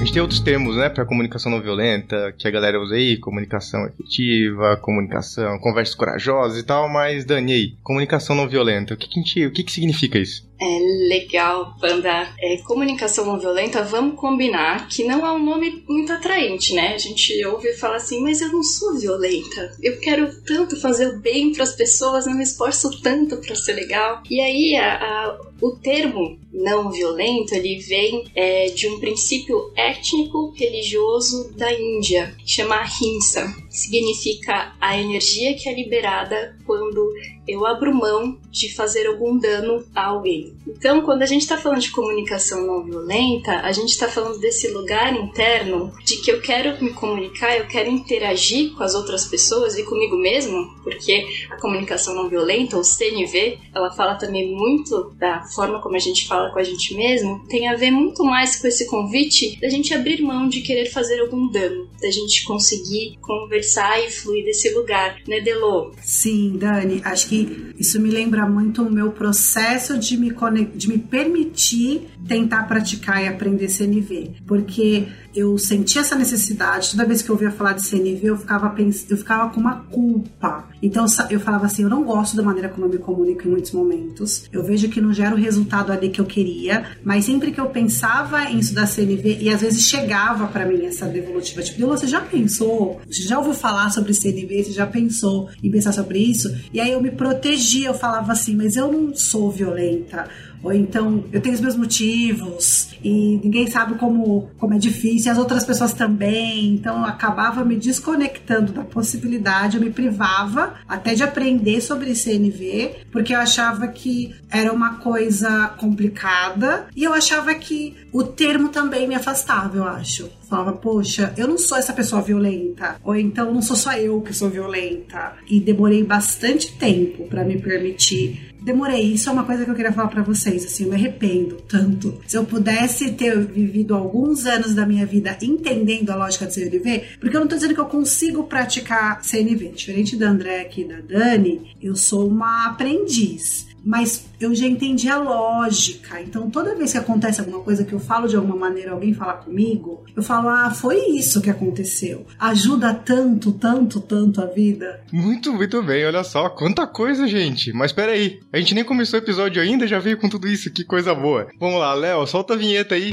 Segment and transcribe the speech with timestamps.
[0.00, 3.86] gente tem outros termos, né, para comunicação não violenta, que a galera usa aí, comunicação
[3.86, 9.46] efetiva, comunicação, conversas corajosas e tal, mas Dani, comunicação não violenta, o que que, gente,
[9.46, 10.49] o que, que significa isso?
[10.60, 10.78] É
[11.08, 12.28] legal, Panda.
[12.38, 16.94] É, comunicação não violenta, vamos combinar que não é um nome muito atraente, né?
[16.94, 19.74] A gente ouve falar assim, mas eu não sou violenta.
[19.82, 23.72] Eu quero tanto fazer o bem para as pessoas, não me esforço tanto para ser
[23.72, 24.22] legal.
[24.28, 30.52] E aí a, a, o termo não violento ele vem é, de um princípio étnico
[30.56, 33.54] religioso da Índia, chama Ahimsa.
[33.70, 37.12] Significa a energia que é liberada quando
[37.46, 40.54] eu abro mão de fazer algum dano a alguém.
[40.66, 44.68] Então, quando a gente está falando de comunicação não violenta, a gente está falando desse
[44.68, 49.76] lugar interno de que eu quero me comunicar, eu quero interagir com as outras pessoas
[49.76, 55.42] e comigo mesmo, porque a comunicação não violenta, ou CNV, ela fala também muito da
[55.54, 58.66] forma como a gente fala com a gente mesmo, tem a ver muito mais com
[58.66, 63.59] esse convite da gente abrir mão de querer fazer algum dano, da gente conseguir conversar
[64.04, 65.92] e fluir desse lugar, né, Delô?
[66.02, 70.32] Sim, Dani, acho que isso me lembra muito o meu processo de me,
[70.74, 76.90] de me permitir tentar praticar e aprender CNV, porque eu sentia essa necessidade.
[76.90, 80.68] Toda vez que eu ouvia falar de CNV, eu ficava, eu ficava com uma culpa.
[80.82, 83.72] Então eu falava assim: eu não gosto da maneira como eu me comunico em muitos
[83.72, 84.48] momentos.
[84.52, 87.66] Eu vejo que não gera o resultado ali que eu queria, mas sempre que eu
[87.66, 92.20] pensava em estudar CNV, e às vezes chegava para mim essa devolutiva, tipo, você já
[92.20, 93.00] pensou?
[93.06, 94.64] Você já ouviu falar sobre CNV?
[94.64, 96.54] Você já pensou em pensar sobre isso?
[96.72, 100.28] E aí eu me protegia, eu falava assim: mas eu não sou violenta
[100.62, 105.32] ou então eu tenho os meus motivos e ninguém sabe como, como é difícil, e
[105.32, 106.74] as outras pessoas também.
[106.74, 113.06] Então eu acabava me desconectando da possibilidade, eu me privava até de aprender sobre CNV,
[113.10, 119.08] porque eu achava que era uma coisa complicada e eu achava que o termo também
[119.08, 123.62] me afastava, eu acho falava, poxa, eu não sou essa pessoa violenta, ou então não
[123.62, 125.34] sou só eu que sou violenta.
[125.48, 129.12] E demorei bastante tempo para me permitir demorei.
[129.12, 130.64] Isso é uma coisa que eu queria falar para vocês.
[130.64, 132.20] Assim, eu me arrependo tanto.
[132.26, 137.04] Se eu pudesse ter vivido alguns anos da minha vida entendendo a lógica de CNV,
[137.20, 139.68] porque eu não tô dizendo que eu consigo praticar CNV.
[139.68, 145.18] Diferente da André aqui da Dani, eu sou uma aprendiz mas eu já entendi a
[145.18, 146.20] lógica.
[146.20, 149.34] Então, toda vez que acontece alguma coisa que eu falo de alguma maneira, alguém fala
[149.34, 152.26] comigo, eu falo: ah, foi isso que aconteceu.
[152.38, 155.00] Ajuda tanto, tanto, tanto a vida.
[155.12, 156.06] Muito, muito bem.
[156.06, 157.72] Olha só, quanta coisa, gente.
[157.72, 160.72] Mas peraí, a gente nem começou o episódio ainda, já veio com tudo isso.
[160.72, 161.48] Que coisa boa.
[161.58, 163.10] Vamos lá, Léo, solta a vinheta aí.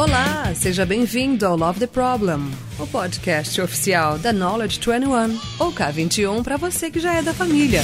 [0.00, 6.42] Olá, seja bem-vindo ao Love the Problem, o podcast oficial da Knowledge 21, ou K21
[6.42, 7.82] para você que já é da família.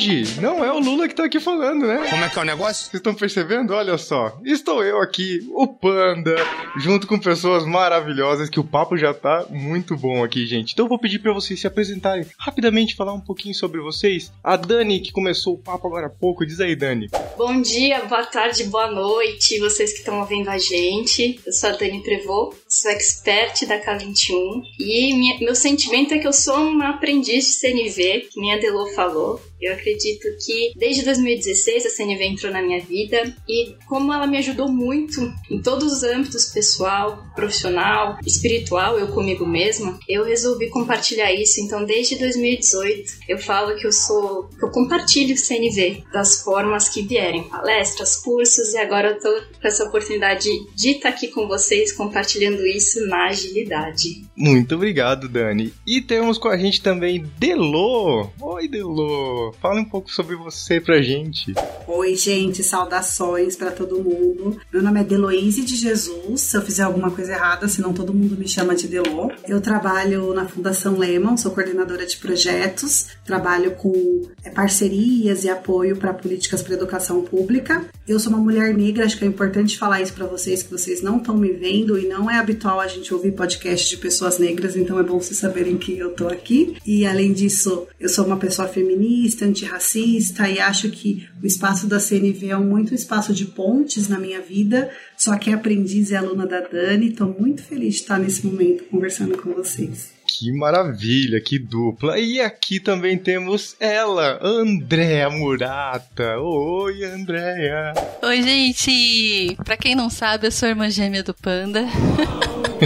[0.00, 2.06] Hoje não é o Lula que tá aqui falando, né?
[2.08, 2.84] Como é que é o negócio?
[2.84, 3.74] Vocês estão percebendo?
[3.74, 4.38] Olha só.
[4.42, 6.36] Estou eu aqui, o Panda,
[6.78, 10.72] junto com pessoas maravilhosas, que o papo já tá muito bom aqui, gente.
[10.72, 14.32] Então eu vou pedir para vocês se apresentarem rapidamente, falar um pouquinho sobre vocês.
[14.42, 16.46] A Dani, que começou o papo agora há pouco.
[16.46, 17.10] Diz aí, Dani.
[17.36, 21.38] Bom dia, boa tarde, boa noite, vocês que estão ouvindo a gente.
[21.44, 26.26] Eu sou a Dani Prevô, sou expert da K21 e minha, meu sentimento é que
[26.26, 29.40] eu sou uma aprendiz de CNV, que nem a Delô falou.
[29.60, 34.38] Eu acredito que desde 2016 a CNV entrou na minha vida e como ela me
[34.38, 35.20] ajudou muito
[35.50, 41.60] em todos os âmbitos pessoal, profissional, espiritual, eu comigo mesma, eu resolvi compartilhar isso.
[41.60, 47.02] Então, desde 2018, eu falo que eu sou, que eu compartilho CNV das formas que
[47.02, 51.92] vierem, palestras, cursos e agora eu tô com essa oportunidade de estar aqui com vocês
[51.92, 54.24] compartilhando isso na agilidade.
[54.36, 55.72] Muito obrigado, Dani.
[55.86, 58.28] E temos com a gente também Delô.
[58.40, 59.52] Oi, Delô.
[59.60, 61.54] Fala um pouco sobre você pra gente.
[61.86, 64.58] Oi, gente, saudações para todo mundo.
[64.72, 66.40] Meu nome é Deloise de Jesus.
[66.40, 69.30] Se eu fizer alguma coisa errada, senão todo mundo me chama de Delô.
[69.46, 75.96] Eu trabalho na Fundação Lemon, sou coordenadora de projetos, trabalho com é, parcerias e apoio
[75.96, 77.84] para políticas para educação pública.
[78.10, 81.00] Eu sou uma mulher negra, acho que é importante falar isso para vocês, que vocês
[81.00, 84.74] não estão me vendo e não é habitual a gente ouvir podcast de pessoas negras,
[84.74, 86.76] então é bom vocês saberem que eu tô aqui.
[86.84, 92.00] E além disso, eu sou uma pessoa feminista antirracista e acho que o espaço da
[92.00, 94.90] CNV é muito espaço de pontes na minha vida.
[95.16, 98.82] Só que é aprendiz e aluna da Dani, estou muito feliz de estar nesse momento
[98.90, 100.19] conversando com vocês.
[100.32, 102.16] Que maravilha, que dupla.
[102.16, 106.38] E aqui também temos ela, Andréa Murata.
[106.38, 107.92] Oi, Andréa.
[108.22, 109.56] Oi, gente.
[109.64, 111.84] Pra quem não sabe, eu sou a irmã gêmea do Panda.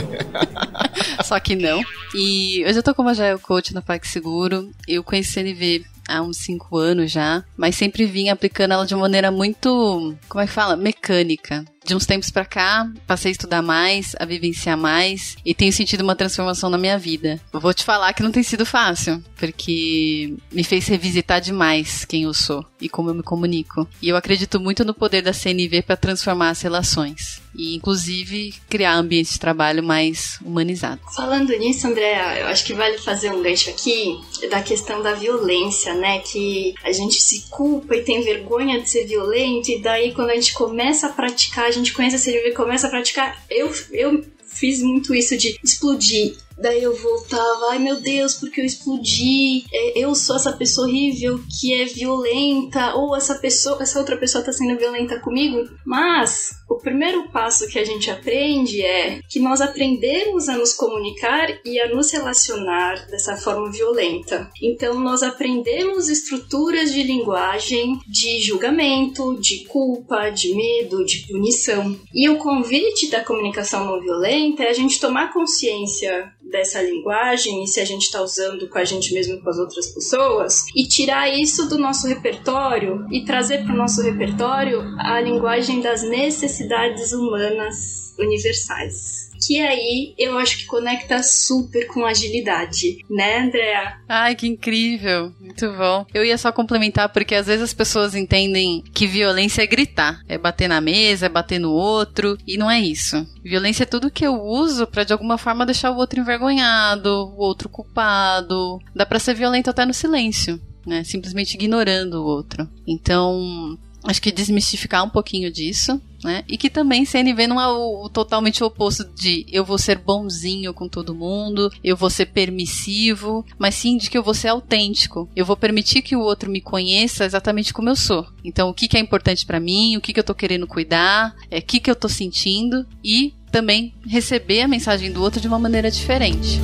[1.22, 1.82] Só que não.
[2.14, 4.70] E hoje eu tô como Agile Coach na PagSeguro.
[4.88, 9.30] Eu conheci CNV há uns 5 anos já, mas sempre vim aplicando ela de maneira
[9.30, 10.76] muito, como é que fala?
[10.76, 15.72] Mecânica de uns tempos para cá, passei a estudar mais, a vivenciar mais e tenho
[15.72, 17.40] sentido uma transformação na minha vida.
[17.52, 22.22] Eu vou te falar que não tem sido fácil, porque me fez revisitar demais quem
[22.22, 23.86] eu sou e como eu me comunico.
[24.00, 28.96] E eu acredito muito no poder da CNV para transformar as relações e inclusive criar
[28.96, 31.14] ambientes de trabalho mais humanizados.
[31.14, 34.18] Falando nisso, Andréa, eu acho que vale fazer um gancho aqui
[34.50, 36.18] da questão da violência, né?
[36.18, 40.34] Que a gente se culpa e tem vergonha de ser violento e daí quando a
[40.34, 44.82] gente começa a praticar gente conhece a CNV e começa a praticar, eu, eu fiz
[44.82, 50.14] muito isso de explodir Daí eu voltava, ai meu Deus, porque eu explodi, é, eu
[50.14, 54.78] sou essa pessoa horrível que é violenta, ou essa pessoa, essa outra pessoa tá sendo
[54.78, 55.68] violenta comigo.
[55.84, 61.48] Mas o primeiro passo que a gente aprende é que nós aprendemos a nos comunicar
[61.64, 64.50] e a nos relacionar dessa forma violenta.
[64.62, 71.98] Então nós aprendemos estruturas de linguagem de julgamento, de culpa, de medo, de punição.
[72.14, 77.66] E o convite da comunicação não violenta é a gente tomar consciência dessa linguagem e
[77.66, 81.28] se a gente está usando com a gente mesmo com as outras pessoas e tirar
[81.28, 88.14] isso do nosso repertório e trazer para o nosso repertório a linguagem das necessidades humanas
[88.18, 93.98] universais que aí eu acho que conecta super com agilidade, né, Andrea?
[94.08, 95.32] Ai, que incrível!
[95.40, 96.06] Muito bom.
[96.12, 100.38] Eu ia só complementar porque às vezes as pessoas entendem que violência é gritar, é
[100.38, 103.26] bater na mesa, é bater no outro, e não é isso.
[103.42, 107.38] Violência é tudo que eu uso para de alguma forma deixar o outro envergonhado, o
[107.38, 108.78] outro culpado.
[108.94, 110.60] Dá para ser violento até no silêncio.
[110.86, 112.68] Né, simplesmente ignorando o outro.
[112.86, 116.44] Então, acho que desmistificar um pouquinho disso, né?
[116.48, 120.72] E que também CNV não é o, o, totalmente oposto de eu vou ser bonzinho
[120.72, 125.28] com todo mundo, eu vou ser permissivo, mas sim de que eu vou ser autêntico.
[125.34, 128.26] Eu vou permitir que o outro me conheça exatamente como eu sou.
[128.44, 131.34] Então, o que, que é importante para mim, o que, que eu tô querendo cuidar,
[131.50, 135.48] é, o que, que eu tô sentindo e também receber a mensagem do outro de
[135.48, 136.60] uma maneira diferente.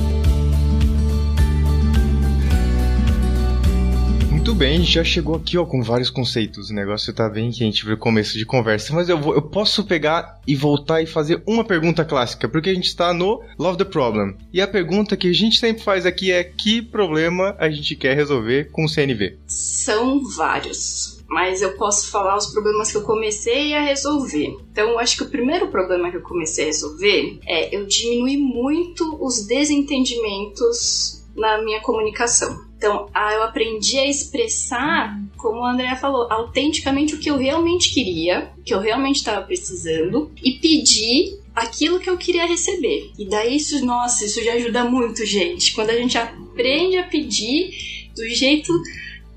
[4.41, 6.71] Muito bem, a gente já chegou aqui ó, com vários conceitos.
[6.71, 8.91] O negócio tá bem quente pro começo de conversa.
[8.91, 12.73] Mas eu, vou, eu posso pegar e voltar e fazer uma pergunta clássica, porque a
[12.73, 14.35] gente está no Love the Problem.
[14.51, 18.15] E a pergunta que a gente sempre faz aqui é: que problema a gente quer
[18.15, 19.37] resolver com o CNV?
[19.45, 24.53] São vários mas eu posso falar os problemas que eu comecei a resolver.
[24.71, 28.35] Então, eu acho que o primeiro problema que eu comecei a resolver é eu diminuir
[28.35, 32.70] muito os desentendimentos na minha comunicação.
[32.81, 37.93] Então, ah, eu aprendi a expressar, como a Andrea falou, autenticamente o que eu realmente
[37.93, 43.11] queria, o que eu realmente estava precisando, e pedir aquilo que eu queria receber.
[43.19, 45.75] E daí isso, nossa, isso já ajuda muito, gente.
[45.75, 48.73] Quando a gente aprende a pedir do jeito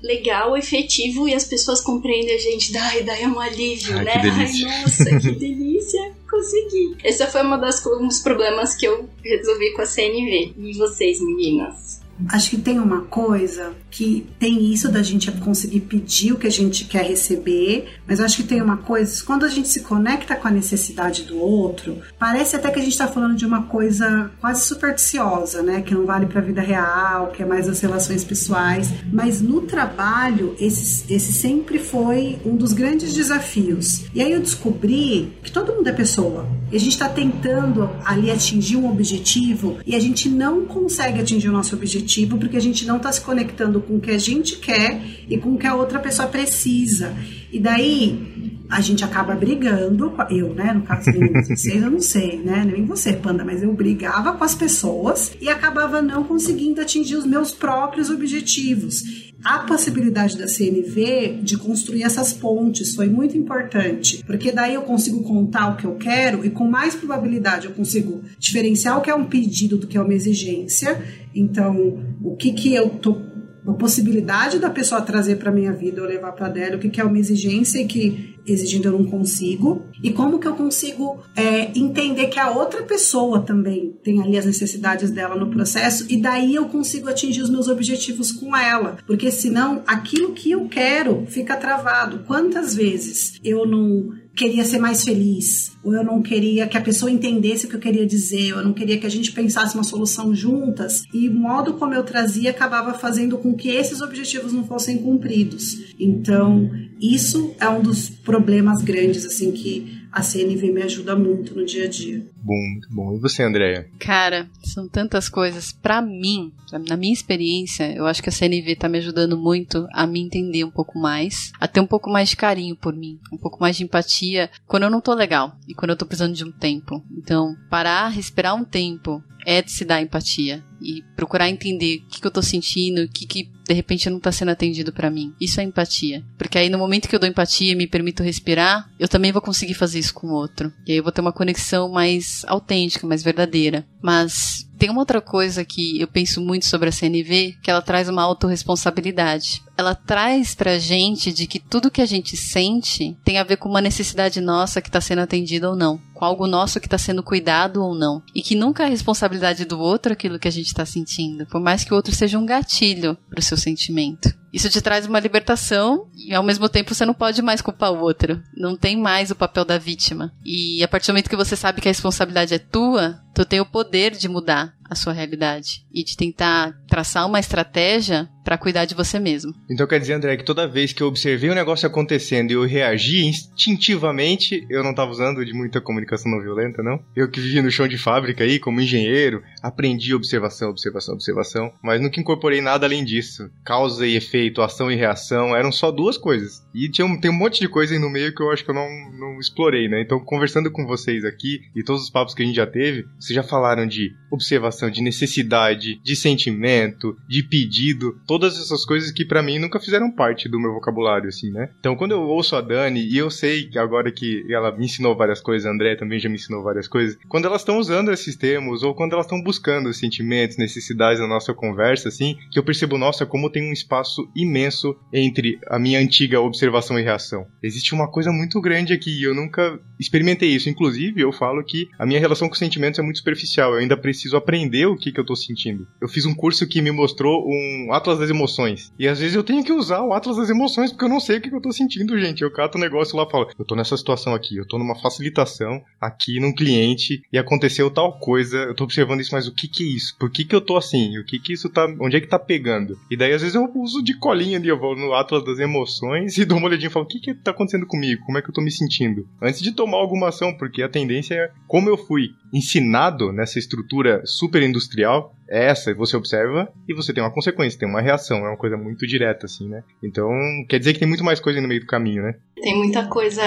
[0.01, 4.13] legal, efetivo e as pessoas compreendem a gente, daí, daí é um alívio, Ai, né?
[4.15, 6.97] Ai, nossa, que delícia, consegui.
[7.03, 10.55] Esse foi uma das, um dos problemas que eu resolvi com a CNV.
[10.57, 12.03] E vocês, meninas?
[12.29, 16.51] Acho que tem uma coisa que tem isso da gente conseguir pedir o que a
[16.51, 20.47] gente quer receber, mas acho que tem uma coisa, quando a gente se conecta com
[20.47, 24.65] a necessidade do outro, parece até que a gente está falando de uma coisa quase
[24.65, 25.81] supersticiosa, né?
[25.81, 28.89] Que não vale para a vida real, que é mais as relações pessoais.
[29.11, 34.05] Mas no trabalho, esse, esse sempre foi um dos grandes desafios.
[34.13, 36.47] E aí eu descobri que todo mundo é pessoa.
[36.71, 41.49] E a gente está tentando ali atingir um objetivo e a gente não consegue atingir
[41.49, 42.04] o nosso objetivo
[42.37, 45.53] porque a gente não está se conectando com o que a gente quer e com
[45.53, 47.15] o que a outra pessoa precisa.
[47.51, 52.39] E daí a gente acaba brigando, eu, né, no caso de vocês, eu não sei,
[52.39, 57.15] né, nem você, Panda, mas eu brigava com as pessoas e acabava não conseguindo atingir
[57.15, 59.03] os meus próprios objetivos.
[59.43, 65.23] A possibilidade da CNV de construir essas pontes foi muito importante, porque daí eu consigo
[65.23, 69.15] contar o que eu quero e com mais probabilidade eu consigo diferenciar o que é
[69.15, 70.99] um pedido do que é uma exigência.
[71.35, 73.35] Então, o que que eu tô
[73.67, 77.01] a possibilidade da pessoa trazer para minha vida ou levar para dela, o que, que
[77.01, 81.71] é uma exigência e que exigindo eu não consigo, e como que eu consigo é,
[81.77, 86.55] entender que a outra pessoa também tem ali as necessidades dela no processo, e daí
[86.55, 91.55] eu consigo atingir os meus objetivos com ela, porque senão aquilo que eu quero fica
[91.55, 92.23] travado.
[92.25, 97.09] Quantas vezes eu não queria ser mais feliz, ou eu não queria que a pessoa
[97.09, 99.83] entendesse o que eu queria dizer, ou eu não queria que a gente pensasse uma
[99.83, 104.65] solução juntas, e o modo como eu trazia acabava fazendo com que esses objetivos não
[104.65, 105.93] fossem cumpridos.
[105.99, 106.69] Então,
[107.01, 111.83] isso é um dos problemas grandes assim que a CNV me ajuda muito no dia
[111.83, 112.25] a dia.
[112.41, 113.13] bom, muito bom.
[113.13, 113.89] E você, Andréia?
[113.99, 115.73] Cara, são tantas coisas.
[115.73, 116.53] Para mim,
[116.87, 120.63] na minha experiência, eu acho que a CNV tá me ajudando muito a me entender
[120.63, 123.75] um pouco mais, a ter um pouco mais de carinho por mim, um pouco mais
[123.75, 127.03] de empatia quando eu não tô legal e quando eu tô precisando de um tempo.
[127.11, 132.21] Então, parar, respirar um tempo é de se dar empatia e procurar entender o que,
[132.21, 135.33] que eu tô sentindo, o que, que de repente não tá sendo atendido para mim.
[135.39, 136.23] Isso é empatia.
[136.37, 139.41] Porque aí no momento que eu dou empatia e me permito respirar, eu também vou
[139.41, 140.71] conseguir fazer isso com o outro.
[140.85, 143.85] E aí eu vou ter uma conexão mais autêntica, mais verdadeira.
[144.01, 148.09] Mas tem uma outra coisa que eu penso muito sobre a CNV, que ela traz
[148.09, 149.63] uma autorresponsabilidade.
[149.77, 153.69] Ela traz pra gente de que tudo que a gente sente tem a ver com
[153.69, 157.23] uma necessidade nossa que está sendo atendida ou não, com algo nosso que está sendo
[157.23, 160.85] cuidado ou não, e que nunca é responsabilidade do outro aquilo que a gente está
[160.85, 164.33] sentindo, por mais que o outro seja um gatilho para o seu sentimento.
[164.55, 167.99] Isso te traz uma libertação e ao mesmo tempo você não pode mais culpar o
[167.99, 168.41] outro.
[168.55, 170.31] Não tem mais o papel da vítima.
[170.45, 173.59] E a partir do momento que você sabe que a responsabilidade é tua, tu tem
[173.59, 178.85] o poder de mudar a sua realidade e de tentar traçar uma estratégia para cuidar
[178.85, 179.51] de você mesmo.
[179.69, 182.63] Então quer dizer, André, que toda vez que eu observei um negócio acontecendo e eu
[182.63, 187.03] reagi instintivamente, eu não estava usando de muita comunicação não violenta, não?
[187.15, 191.99] Eu que vivi no chão de fábrica aí, como engenheiro, aprendi observação, observação, observação, mas
[191.99, 193.49] nunca incorporei nada além disso.
[193.63, 196.65] Causa e efeito, ação e reação, eram só duas coisas.
[196.73, 198.71] E tinha um, tem um monte de coisa aí no meio que eu acho que
[198.71, 200.01] eu não, não explorei, né?
[200.01, 203.35] Então, conversando com vocês aqui e todos os papos que a gente já teve, vocês
[203.35, 209.41] já falaram de observação, de necessidade, de sentimento, de pedido, todas essas coisas que para
[209.41, 211.69] mim nunca fizeram parte do meu vocabulário, assim, né?
[211.79, 215.15] Então, quando eu ouço a Dani, e eu sei que agora que ela me ensinou
[215.15, 218.35] várias coisas, a André também já me ensinou várias coisas, quando elas estão usando esses
[218.35, 222.97] termos, ou quando elas estão buscando sentimentos, necessidades na nossa conversa, assim, que eu percebo,
[222.97, 227.45] nossa, como tem um espaço imenso entre a minha antiga observação e reação.
[227.61, 230.69] Existe uma coisa muito grande aqui, e eu nunca experimentei isso.
[230.69, 234.37] Inclusive, eu falo que a minha relação com sentimentos é muito superficial, eu ainda preciso
[234.37, 235.87] aprender o que, que eu tô sentindo.
[236.01, 238.93] Eu fiz um curso que me mostrou um Atlas das Emoções.
[238.99, 241.37] E às vezes eu tenho que usar o Atlas das Emoções porque eu não sei
[241.37, 242.41] o que, que eu tô sentindo, gente.
[242.41, 244.77] Eu cato o um negócio lá e falo, eu tô nessa situação aqui, eu tô
[244.77, 249.53] numa facilitação aqui num cliente e aconteceu tal coisa, eu tô observando isso, mas o
[249.53, 250.15] que que é isso?
[250.19, 251.17] Por que que eu tô assim?
[251.17, 252.97] O que que isso tá, onde é que tá pegando?
[253.09, 256.35] E daí às vezes eu uso de colinha ali, eu vou no Atlas das Emoções
[256.39, 258.25] e dou uma olhadinha e falo, o que que tá acontecendo comigo?
[258.25, 259.27] Como é que eu tô me sentindo?
[259.39, 264.23] Antes de tomar alguma ação, porque a tendência é, como eu fui ensinado nessa estrutura
[264.25, 268.57] super industrial, essa, você observa e você tem uma consequência, tem uma reação, é uma
[268.57, 269.83] coisa muito direta, assim, né?
[270.03, 270.29] Então,
[270.67, 272.35] quer dizer que tem muito mais coisa no meio do caminho, né?
[272.61, 273.41] Tem muita coisa,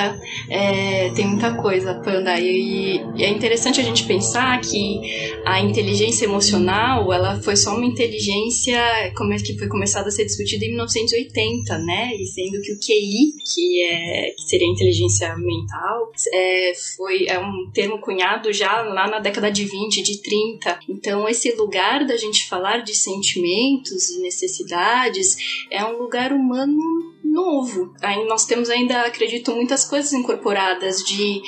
[0.48, 5.00] é, tem muita coisa, Panda, e, e, é interessante a gente pensar que
[5.44, 9.10] a inteligência emocional, ela foi só uma inteligência é
[9.44, 12.14] que foi começada a ser discutida em 1980, né?
[12.14, 17.38] E sendo que o QI, que, é, que seria a inteligência mental, é, foi, é
[17.38, 20.78] um termo cunhado já lá na década de 20, de 30.
[20.88, 25.36] Então, esse lugar lugar da gente falar de sentimentos e necessidades
[25.70, 26.78] é um lugar humano
[27.24, 27.94] novo.
[28.02, 31.40] Aí nós temos ainda, acredito, muitas coisas incorporadas de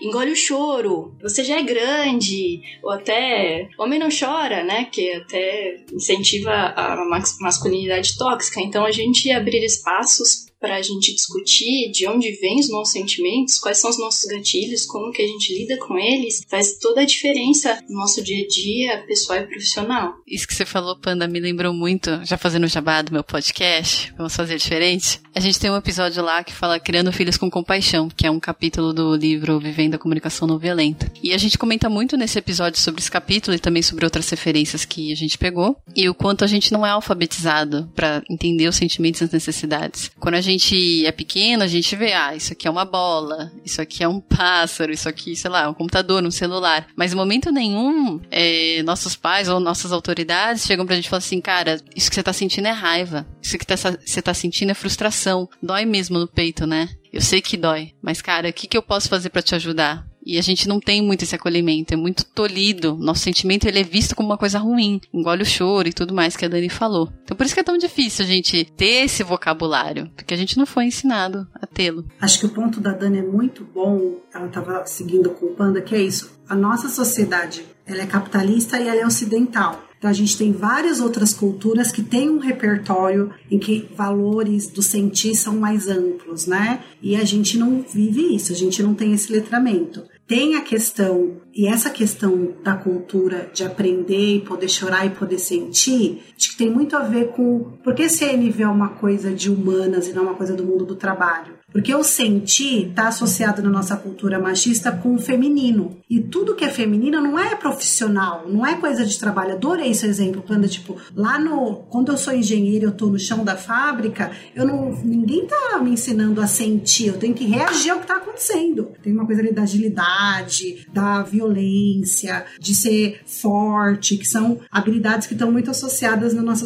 [0.00, 4.84] engole o choro, você já é grande, ou até homem não chora, né?
[4.84, 7.04] Que até incentiva a
[7.40, 8.60] masculinidade tóxica.
[8.60, 13.58] Então a gente abrir espaços para a gente discutir de onde vêm os nossos sentimentos,
[13.58, 17.04] quais são os nossos gatilhos, como que a gente lida com eles, faz toda a
[17.04, 20.14] diferença no nosso dia a dia, pessoal e profissional.
[20.26, 24.12] Isso que você falou, Panda, me lembrou muito, já fazendo o jabá do meu podcast,
[24.16, 25.20] vamos fazer diferente.
[25.34, 28.40] A gente tem um episódio lá que fala Criando Filhos com Compaixão, que é um
[28.40, 31.10] capítulo do livro Vivendo a Comunicação Não Violenta.
[31.22, 34.84] E a gente comenta muito nesse episódio sobre esse capítulo e também sobre outras referências
[34.84, 38.76] que a gente pegou, e o quanto a gente não é alfabetizado para entender os
[38.76, 40.10] sentimentos e as necessidades.
[40.18, 43.80] Quando a gente é pequeno, a gente vê, ah, isso aqui é uma bola, isso
[43.80, 46.86] aqui é um pássaro, isso aqui, sei lá, um computador, um celular.
[46.96, 51.18] Mas em momento nenhum, é, nossos pais ou nossas autoridades chegam pra gente e falam
[51.18, 54.70] assim, cara, isso que você tá sentindo é raiva, isso que tá, você tá sentindo
[54.70, 55.48] é frustração.
[55.62, 56.88] Dói mesmo no peito, né?
[57.12, 60.07] Eu sei que dói, mas cara, o que, que eu posso fazer para te ajudar?
[60.28, 62.94] E a gente não tem muito esse acolhimento, é muito tolhido.
[63.00, 66.36] Nosso sentimento ele é visto como uma coisa ruim, engole o choro e tudo mais
[66.36, 67.10] que a Dani falou.
[67.24, 70.58] Então por isso que é tão difícil a gente ter esse vocabulário, porque a gente
[70.58, 72.04] não foi ensinado a tê-lo.
[72.20, 74.16] Acho que o ponto da Dani é muito bom.
[74.34, 76.30] Ela estava seguindo com o Panda, que é isso.
[76.46, 79.82] A nossa sociedade, ela é capitalista e ela é ocidental.
[79.96, 84.82] Então a gente tem várias outras culturas que têm um repertório em que valores do
[84.82, 86.84] sentir são mais amplos, né?
[87.02, 91.40] E a gente não vive isso, a gente não tem esse letramento tem a questão,
[91.54, 96.58] e essa questão da cultura de aprender e poder chorar e poder sentir, acho que
[96.58, 97.78] tem muito a ver com.
[97.82, 101.57] Porque CNV é uma coisa de humanas e não uma coisa do mundo do trabalho?
[101.72, 105.98] Porque o sentir está associado na nossa cultura machista com o feminino.
[106.08, 109.52] E tudo que é feminino não é profissional, não é coisa de trabalho.
[109.52, 111.84] Adorei esse exemplo, quando tipo, lá no.
[111.90, 114.92] Quando eu sou engenheira eu tô no chão da fábrica, eu não.
[115.04, 118.92] ninguém tá me ensinando a sentir, eu tenho que reagir ao que tá acontecendo.
[119.02, 125.34] Tem uma coisa ali da agilidade, da violência, de ser forte, que são habilidades que
[125.34, 126.64] estão muito associadas na nossa,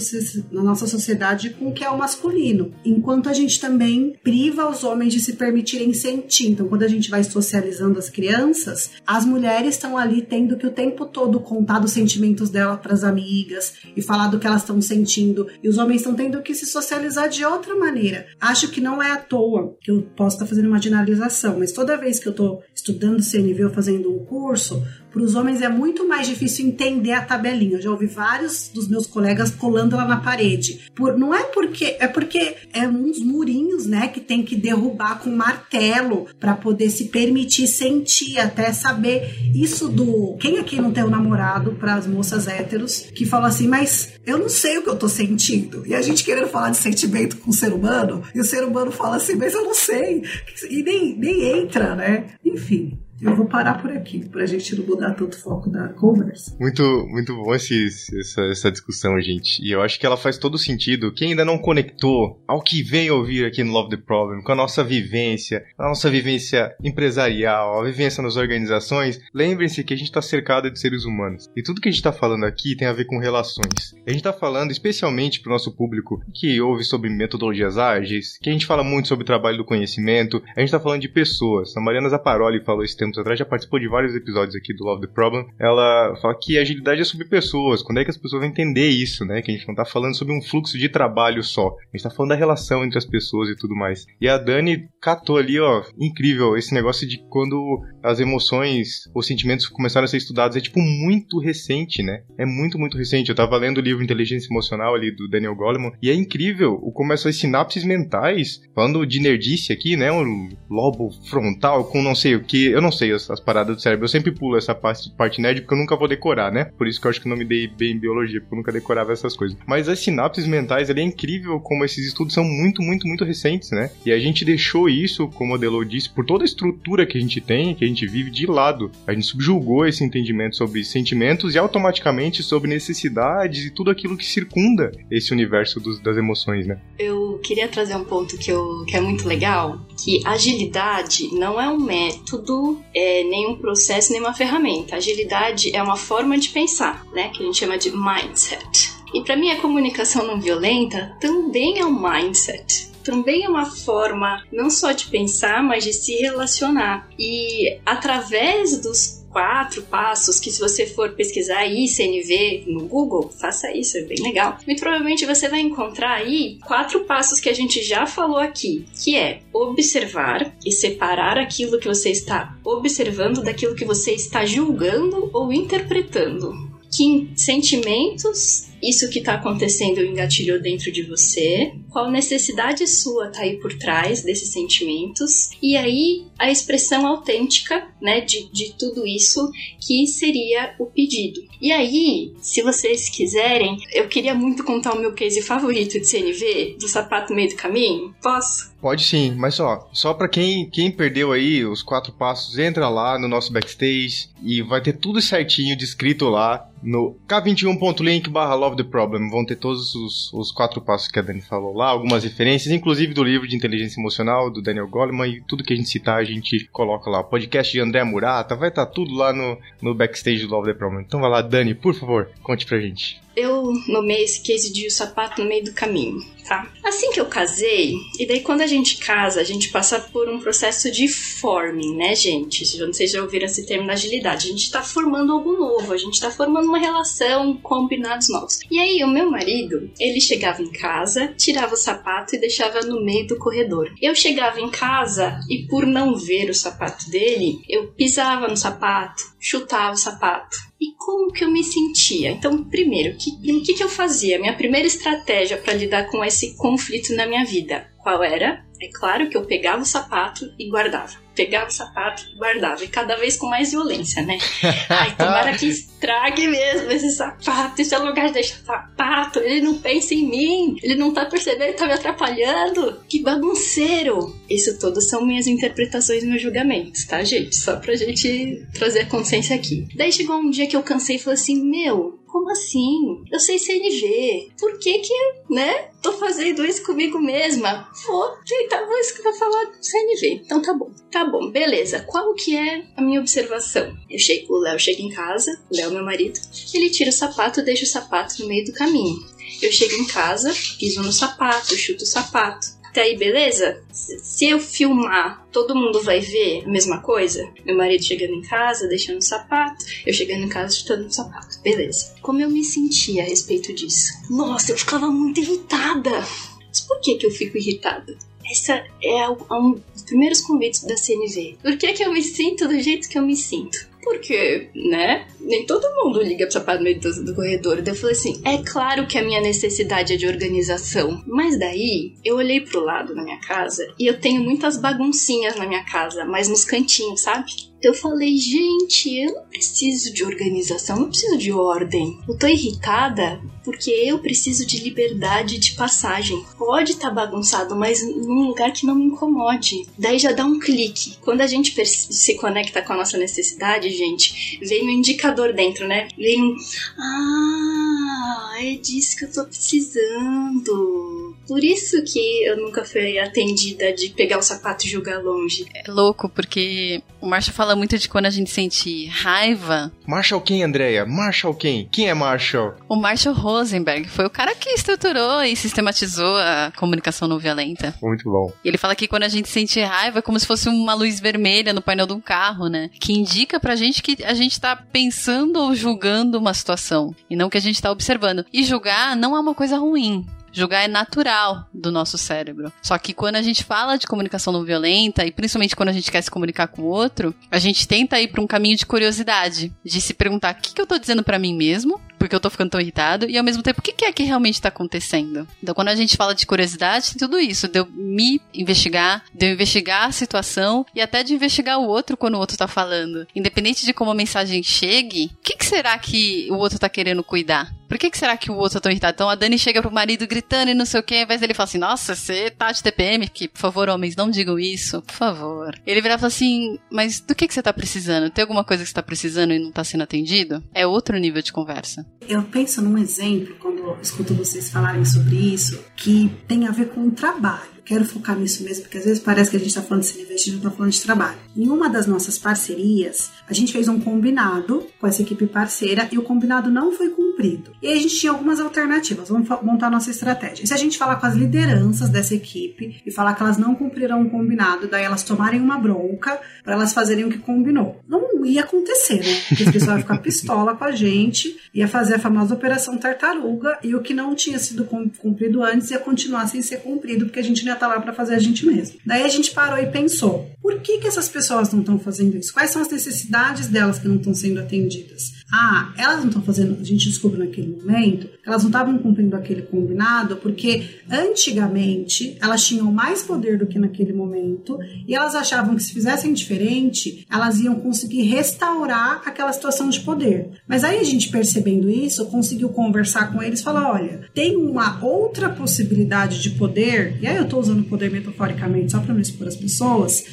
[0.52, 2.73] na nossa sociedade com o que é o masculino.
[2.85, 6.50] Enquanto a gente também priva os homens de se permitirem sentir.
[6.50, 10.70] Então, quando a gente vai socializando as crianças, as mulheres estão ali tendo que o
[10.70, 14.80] tempo todo contar dos sentimentos dela para as amigas e falar do que elas estão
[14.80, 15.49] sentindo.
[15.62, 18.26] E os homens estão tendo que se socializar de outra maneira.
[18.40, 21.96] Acho que não é à toa que eu posso estar fazendo uma generalização, mas toda
[21.96, 24.82] vez que eu estou estudando CNV ou fazendo um curso,
[25.12, 27.76] para os homens é muito mais difícil entender a tabelinha.
[27.76, 30.90] Eu já ouvi vários dos meus colegas colando ela na parede.
[30.95, 35.31] Por, não é porque é porque é uns murinhos, né, que tem que derrubar com
[35.31, 41.11] martelo para poder se permitir sentir, até saber isso do quem aqui não tem um
[41.11, 44.97] namorado para as moças héteros que fala assim, mas eu não sei o que eu
[44.97, 45.87] tô sentindo.
[45.87, 48.90] E a gente querendo falar de sentimento com o ser humano, e o ser humano
[48.90, 50.23] fala assim, mas eu não sei.
[50.71, 52.26] E nem, nem entra, né?
[52.45, 56.57] Enfim, eu vou parar por aqui, pra gente não mudar tanto o foco da conversa.
[56.59, 57.87] Muito, muito bom esse,
[58.19, 59.62] essa, essa discussão, gente.
[59.62, 61.12] E eu acho que ela faz todo sentido.
[61.12, 64.57] Quem ainda não conectou ao que vem ouvir aqui no Love the Problem, com a
[64.57, 70.21] nossa vivência, a nossa vivência empresarial, a vivência nas organizações, lembrem-se que a gente está
[70.21, 71.49] cercado de seres humanos.
[71.57, 73.95] E tudo que a gente está falando aqui tem a ver com relações.
[74.05, 78.50] A gente está falando especialmente para o nosso público que ouve sobre metodologias ágeis, que
[78.50, 81.76] a gente fala muito sobre trabalho do conhecimento, a gente está falando de pessoas.
[81.76, 84.85] A Mariana Zaparoli falou esse tempo tempos atrás, já participou de vários episódios aqui do
[84.85, 85.47] Love the Problem.
[85.59, 87.83] Ela fala que agilidade é sobre pessoas.
[87.83, 89.42] Quando é que as pessoas vão entender isso, né?
[89.42, 91.69] Que a gente não tá falando sobre um fluxo de trabalho só.
[91.69, 94.07] A gente tá falando da relação entre as pessoas e tudo mais.
[94.21, 99.69] E a Dani catou ali, ó, incrível, esse negócio de quando as emoções, os sentimentos
[99.69, 100.57] começaram a ser estudados.
[100.57, 102.23] É tipo muito recente, né?
[102.38, 103.28] É muito, muito recente.
[103.28, 106.92] Eu tava lendo o livro Inteligência Emocional ali do Daniel Goleman e é incrível o
[106.92, 110.13] como essas sinapses mentais, falando de nerdice aqui, né?
[110.13, 113.83] Um lobo frontal com não sei o que, eu não sei as, as, paradas do
[113.83, 114.05] cérebro.
[114.05, 116.65] Eu sempre pulo essa parte, parte nerd porque eu nunca vou decorar, né?
[116.76, 118.73] Por isso que eu acho que não me dei bem em biologia, porque eu nunca
[118.73, 119.57] decorava essas coisas.
[119.67, 123.91] Mas as sinapses mentais, é incrível como esses estudos são muito, muito, muito recentes, né?
[124.05, 127.21] E a gente deixou isso, como a Delo disse, por toda a estrutura que a
[127.21, 128.91] gente tem, que a gente vive de lado.
[129.07, 134.26] A gente subjulgou esse entendimento sobre sentimentos e automaticamente sobre necessidades e tudo aquilo que
[134.26, 136.78] circunda esse universo dos, das emoções, né?
[136.99, 141.69] Eu queria trazer um ponto que, eu, que é muito legal, que agilidade não é
[141.69, 144.97] um método é nenhum processo, nenhuma ferramenta.
[144.97, 147.31] Agilidade é uma forma de pensar, né?
[147.31, 148.93] Que a gente chama de mindset.
[149.15, 154.43] E para mim a comunicação não violenta também é um mindset também é uma forma
[154.52, 157.09] não só de pensar, mas de se relacionar.
[157.19, 163.75] E através dos quatro passos que se você for pesquisar aí CNV no Google, faça
[163.75, 164.58] isso, é bem legal.
[164.66, 169.16] Muito provavelmente você vai encontrar aí quatro passos que a gente já falou aqui, que
[169.16, 175.52] é observar e separar aquilo que você está observando daquilo que você está julgando ou
[175.52, 176.71] interpretando.
[176.95, 183.58] Que sentimentos isso que está acontecendo engatilhou dentro de você, qual necessidade sua tá aí
[183.58, 189.49] por trás desses sentimentos, e aí a expressão autêntica, né, de, de tudo isso,
[189.80, 191.40] que seria o pedido.
[191.60, 196.76] E aí, se vocês quiserem, eu queria muito contar o meu case favorito de CNV,
[196.80, 198.12] do sapato meio do caminho.
[198.21, 198.73] Posso?
[198.80, 203.16] Pode sim, mas só, só para quem, quem perdeu aí os quatro passos, entra lá
[203.16, 208.85] no nosso backstage e vai ter tudo certinho descrito lá no k21.link barra Love the
[208.85, 209.28] Problem.
[209.28, 213.13] Vão ter todos os, os quatro passos que a Dani falou lá, algumas referências, inclusive
[213.13, 216.25] do livro de inteligência emocional do Daniel Goleman e tudo que a gente citar a
[216.25, 217.21] gente coloca lá.
[217.21, 220.73] O podcast de André Murata, vai estar tá tudo lá no, no backstage do Love
[220.73, 221.04] the Problem.
[221.06, 224.90] Então vai lá, Dani, por favor, conte pra gente eu nomeei esse case de o
[224.90, 226.71] sapato no meio do caminho, tá?
[226.84, 230.38] Assim que eu casei, e daí quando a gente casa, a gente passa por um
[230.38, 232.64] processo de forming, né, gente?
[232.66, 234.49] Se já ouviram esse termo da agilidade.
[234.49, 238.60] A gente tá formando algo novo, a gente tá formando uma relação, combinados novos.
[238.71, 243.04] E aí, o meu marido, ele chegava em casa, tirava o sapato e deixava no
[243.04, 243.92] meio do corredor.
[244.00, 249.31] Eu chegava em casa e, por não ver o sapato dele, eu pisava no sapato,
[249.43, 250.57] chutava o sapato.
[250.81, 252.31] E como que eu me sentia?
[252.31, 254.39] Então, primeiro, o que, que, que eu fazia?
[254.39, 258.65] Minha primeira estratégia para lidar com esse conflito na minha vida, qual era?
[258.81, 261.22] É claro que eu pegava o sapato e guardava.
[261.34, 262.84] Pegava o sapato e guardava.
[262.84, 264.38] E cada vez com mais violência, né?
[264.88, 267.80] Ai, tomara que estrague mesmo esse sapato.
[267.80, 269.38] Esse é o lugar de deixar sapato.
[269.38, 270.76] Ele não pensa em mim.
[270.82, 273.00] Ele não tá percebendo que tá me atrapalhando.
[273.08, 274.36] Que bagunceiro.
[274.49, 277.56] Isso tudo são minhas interpretações e meus julgamentos, tá, gente?
[277.56, 279.86] Só pra gente trazer a consciência aqui.
[279.97, 283.23] Daí chegou um dia que eu cansei e falei assim: Meu, como assim?
[283.30, 284.52] Eu sei CNV.
[284.58, 285.14] Por que que,
[285.50, 285.90] né?
[286.02, 287.88] Tô fazendo isso comigo mesma.
[288.06, 290.42] Vou tentar, vou isso que vai falar CNV.
[290.45, 290.90] Então tá bom.
[291.10, 292.00] Tá bom, beleza.
[292.00, 293.97] Qual que é a minha observação?
[294.08, 296.39] Eu chego, o Léo chega em casa, Léo, meu marido,
[296.75, 299.19] ele tira o sapato, deixa o sapato no meio do caminho.
[299.61, 302.82] Eu chego em casa, piso no sapato, chuto o sapato.
[302.93, 303.82] Até aí, beleza?
[303.91, 307.49] Se eu filmar, todo mundo vai ver a mesma coisa?
[307.65, 311.58] Meu marido chegando em casa, deixando o sapato, eu chegando em casa, chutando o sapato.
[311.63, 312.15] Beleza.
[312.21, 314.13] Como eu me sentia a respeito disso?
[314.28, 316.23] Nossa, eu ficava muito irritada.
[316.69, 318.15] Mas por que que eu fico irritada?
[318.50, 321.59] Essa é um dos primeiros convites da CNV.
[321.63, 323.93] Por que que eu me sinto do jeito que eu me sinto?
[324.02, 325.28] Porque, né?
[325.41, 327.81] Nem todo mundo liga pro sapato no meio do, do corredor.
[327.81, 331.23] Daí eu falei assim: é claro que a minha necessidade é de organização.
[331.26, 335.67] Mas daí eu olhei pro lado da minha casa e eu tenho muitas baguncinhas na
[335.67, 337.72] minha casa, mas nos cantinhos, sabe?
[337.82, 342.18] Eu falei, gente, eu não preciso de organização, não preciso de ordem.
[342.28, 346.45] Eu tô irritada porque eu preciso de liberdade de passagem.
[346.56, 349.86] Pode estar tá bagunçado, mas num lugar que não me incomode.
[349.99, 351.16] Daí já dá um clique.
[351.21, 356.08] Quando a gente se conecta com a nossa necessidade, gente, vem um indicador dentro, né?
[356.16, 356.56] Vem um.
[356.99, 361.22] Ah, é disso que eu tô precisando.
[361.47, 365.67] Por isso que eu nunca fui atendida de pegar o sapato e jogar longe.
[365.75, 369.93] É louco, porque o Marshall fala muito de quando a gente sente raiva.
[370.07, 371.05] Marshall quem, Andréia?
[371.05, 371.89] Marshall quem?
[371.91, 372.75] Quem é Marshall?
[372.89, 377.95] O Marshall Rosenberg foi o cara que estruturou e sistematizou a comunicação não violenta.
[378.02, 378.52] Muito bom.
[378.65, 381.21] E ele fala que quando a gente sente raiva é como se fosse uma luz
[381.21, 382.91] vermelha no painel de um carro, né?
[383.00, 387.50] Que indica pra gente que a gente tá pensando ou julgando uma situação e não
[387.50, 388.45] que a gente tá observando.
[388.52, 390.26] E julgar não é uma coisa ruim.
[390.52, 392.73] Julgar é natural do nosso cérebro.
[392.82, 396.10] Só que quando a gente fala de comunicação não violenta, e principalmente quando a gente
[396.10, 399.73] quer se comunicar com o outro, a gente tenta ir para um caminho de curiosidade,
[399.84, 402.49] de se perguntar o que, que eu tô dizendo para mim mesmo, porque eu tô
[402.49, 405.45] ficando tão irritado, e ao mesmo tempo, o que, é que realmente tá acontecendo?
[405.61, 409.47] Então, quando a gente fala de curiosidade, tem tudo isso, de eu me investigar, de
[409.47, 413.26] eu investigar a situação e até de investigar o outro quando o outro tá falando.
[413.35, 417.25] Independente de como a mensagem chegue, o que, que será que o outro tá querendo
[417.25, 417.75] cuidar?
[417.93, 419.15] Por que, que será que o outro tá tão irritado?
[419.15, 421.52] Então a Dani chega pro marido gritando e não sei o que, ao invés dele
[421.52, 425.15] falar assim, nossa, você tá de TPM, que, por favor, homens, não digam isso, por
[425.15, 425.78] favor.
[425.85, 428.30] Ele vira e fala assim, mas do que, que você tá precisando?
[428.30, 430.65] Tem alguma coisa que você tá precisando e não tá sendo atendido?
[430.73, 432.06] É outro nível de conversa.
[432.28, 437.06] Eu penso num exemplo, quando escuto vocês falarem sobre isso, que tem a ver com
[437.06, 440.02] o trabalho quero focar nisso mesmo, porque às vezes parece que a gente está falando
[440.02, 441.38] de se investir, não está falando de trabalho.
[441.56, 446.18] Em uma das nossas parcerias, a gente fez um combinado com essa equipe parceira e
[446.18, 447.73] o combinado não foi cumprido.
[447.82, 450.64] E aí a gente tinha algumas alternativas, vamos montar a nossa estratégia.
[450.64, 453.75] E se a gente falar com as lideranças dessa equipe e falar que elas não
[453.75, 458.00] cumpriram o combinado, daí elas tomarem uma bronca para elas fazerem o que combinou.
[458.08, 459.40] Não ia acontecer, né?
[459.49, 463.78] Porque as pessoas iam ficar pistola com a gente, ia fazer a famosa operação tartaruga
[463.82, 467.45] e o que não tinha sido cumprido antes ia continuar sem ser cumprido, porque a
[467.45, 468.99] gente não ia estar tá lá para fazer a gente mesmo.
[469.04, 472.52] Daí a gente parou e pensou: por que, que essas pessoas não estão fazendo isso?
[472.52, 475.42] Quais são as necessidades delas que não estão sendo atendidas?
[475.54, 479.60] Ah, elas não estão fazendo, a gente descobriu naquele momento, elas não estavam cumprindo aquele
[479.60, 485.82] combinado porque antigamente elas tinham mais poder do que naquele momento e elas achavam que
[485.82, 490.52] se fizessem diferente, elas iam conseguir restaurar aquela situação de poder.
[490.67, 495.04] Mas aí a gente percebendo isso, conseguiu conversar com eles e falar: olha, tem uma
[495.04, 499.47] outra possibilidade de poder, e aí eu estou usando poder metaforicamente só para não expor
[499.47, 500.25] as pessoas,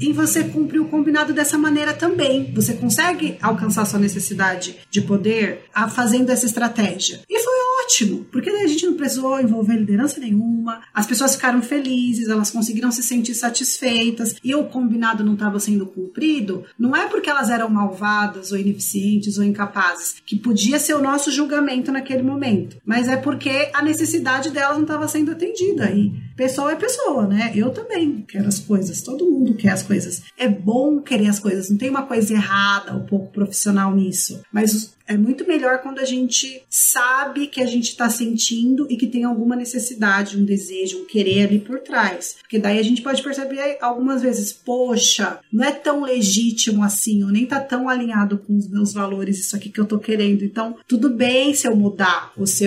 [0.00, 2.52] em você cumprir o combinado dessa maneira também.
[2.54, 7.20] Você consegue alcançar sua necessidade de poder a, fazendo essa estratégia.
[7.28, 12.28] E foi ótimo, porque a gente não precisou envolver liderança nenhuma, as pessoas ficaram felizes,
[12.28, 17.28] elas conseguiram se sentir satisfeitas e o combinado não estava sendo cumprido, não é porque
[17.28, 22.76] elas eram malvadas ou ineficientes ou incapazes, que podia ser o nosso julgamento naquele momento,
[22.84, 25.90] mas é porque a necessidade delas não estava sendo atendida.
[25.90, 27.52] E pessoa é pessoa, né?
[27.54, 30.22] Eu também quero as coisas, todo mundo quer as coisas.
[30.36, 34.94] É bom querer as coisas, não tem uma coisa errada ou pouco profissional nisso, mas
[35.06, 39.24] é muito melhor quando a gente sabe que a gente está sentindo e que tem
[39.24, 42.36] alguma necessidade, um desejo, um querer ali por trás.
[42.40, 47.30] Porque daí a gente pode perceber algumas vezes, poxa, não é tão legítimo assim, ou
[47.30, 50.42] nem tá tão alinhado com os meus valores, isso aqui que eu tô querendo.
[50.42, 52.64] Então, tudo bem se eu mudar, ou se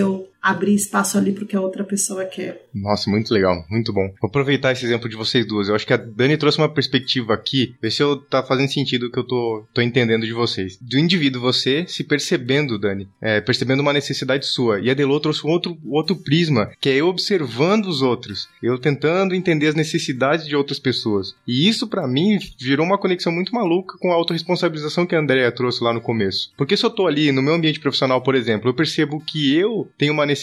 [0.48, 2.66] abrir espaço ali pro que a outra pessoa quer.
[2.74, 4.08] Nossa, muito legal, muito bom.
[4.20, 5.68] Vou aproveitar esse exemplo de vocês duas.
[5.68, 9.06] Eu acho que a Dani trouxe uma perspectiva aqui, ver se eu tá fazendo sentido
[9.06, 10.78] o que eu tô, tô entendendo de vocês.
[10.80, 14.80] Do indivíduo, você se percebendo, Dani, é, percebendo uma necessidade sua.
[14.80, 18.78] E a Delô trouxe um outro, outro prisma, que é eu observando os outros, eu
[18.78, 21.34] tentando entender as necessidades de outras pessoas.
[21.46, 25.52] E isso, para mim, virou uma conexão muito maluca com a autorresponsabilização que a Andrea
[25.52, 26.52] trouxe lá no começo.
[26.56, 29.90] Porque se eu tô ali no meu ambiente profissional, por exemplo, eu percebo que eu
[29.98, 30.37] tenho uma necessidade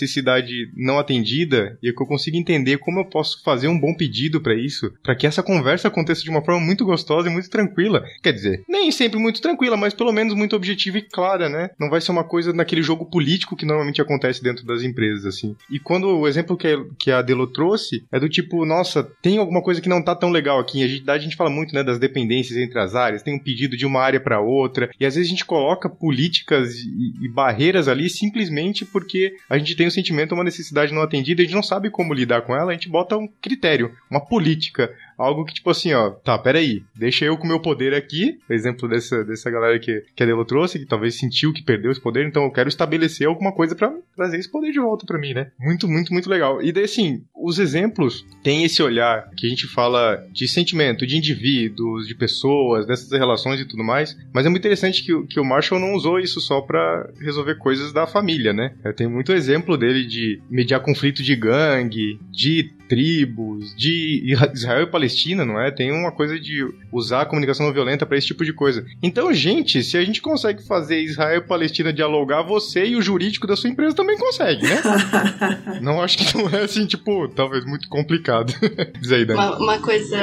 [0.75, 4.55] não atendida e que eu consigo entender como eu posso fazer um bom pedido para
[4.55, 8.03] isso, para que essa conversa aconteça de uma forma muito gostosa e muito tranquila.
[8.21, 11.69] Quer dizer, nem sempre muito tranquila, mas pelo menos muito objetiva e clara, né?
[11.79, 15.55] Não vai ser uma coisa naquele jogo político que normalmente acontece dentro das empresas, assim.
[15.69, 19.61] E quando o exemplo que que a Delo trouxe é do tipo, nossa, tem alguma
[19.61, 20.83] coisa que não tá tão legal aqui.
[20.83, 23.77] A gente, a gente fala muito, né, das dependências entre as áreas, tem um pedido
[23.77, 27.87] de uma área para outra, e às vezes a gente coloca políticas e, e barreiras
[27.87, 31.63] ali simplesmente porque a gente tem um sentimento, uma necessidade não atendida, a gente não
[31.63, 34.93] sabe como lidar com ela, a gente bota um critério, uma política.
[35.17, 38.87] Algo que, tipo assim, ó, tá, peraí, deixa eu com o meu poder aqui, exemplo
[38.87, 42.27] dessa, dessa galera que, que a Delo trouxe, que talvez sentiu que perdeu esse poder,
[42.27, 45.51] então eu quero estabelecer alguma coisa para trazer esse poder de volta para mim, né?
[45.59, 46.61] Muito, muito, muito legal.
[46.61, 51.17] E daí, assim, os exemplos têm esse olhar que a gente fala de sentimento, de
[51.17, 55.45] indivíduos, de pessoas, dessas relações e tudo mais, mas é muito interessante que, que o
[55.45, 58.73] Marshall não usou isso só para resolver coisas da família, né?
[58.95, 65.45] Tem muito exemplo dele de mediar conflito de gangue, de tribos, de Israel e Palestina,
[65.45, 65.71] não é?
[65.71, 68.85] Tem uma coisa de usar a comunicação não violenta para esse tipo de coisa.
[69.01, 73.47] Então, gente, se a gente consegue fazer Israel e Palestina dialogar, você e o jurídico
[73.47, 74.81] da sua empresa também consegue, né?
[75.81, 78.53] não acho que não é assim, tipo, talvez muito complicado.
[78.99, 79.39] Diz aí, Dani.
[79.39, 80.17] Uma, uma coisa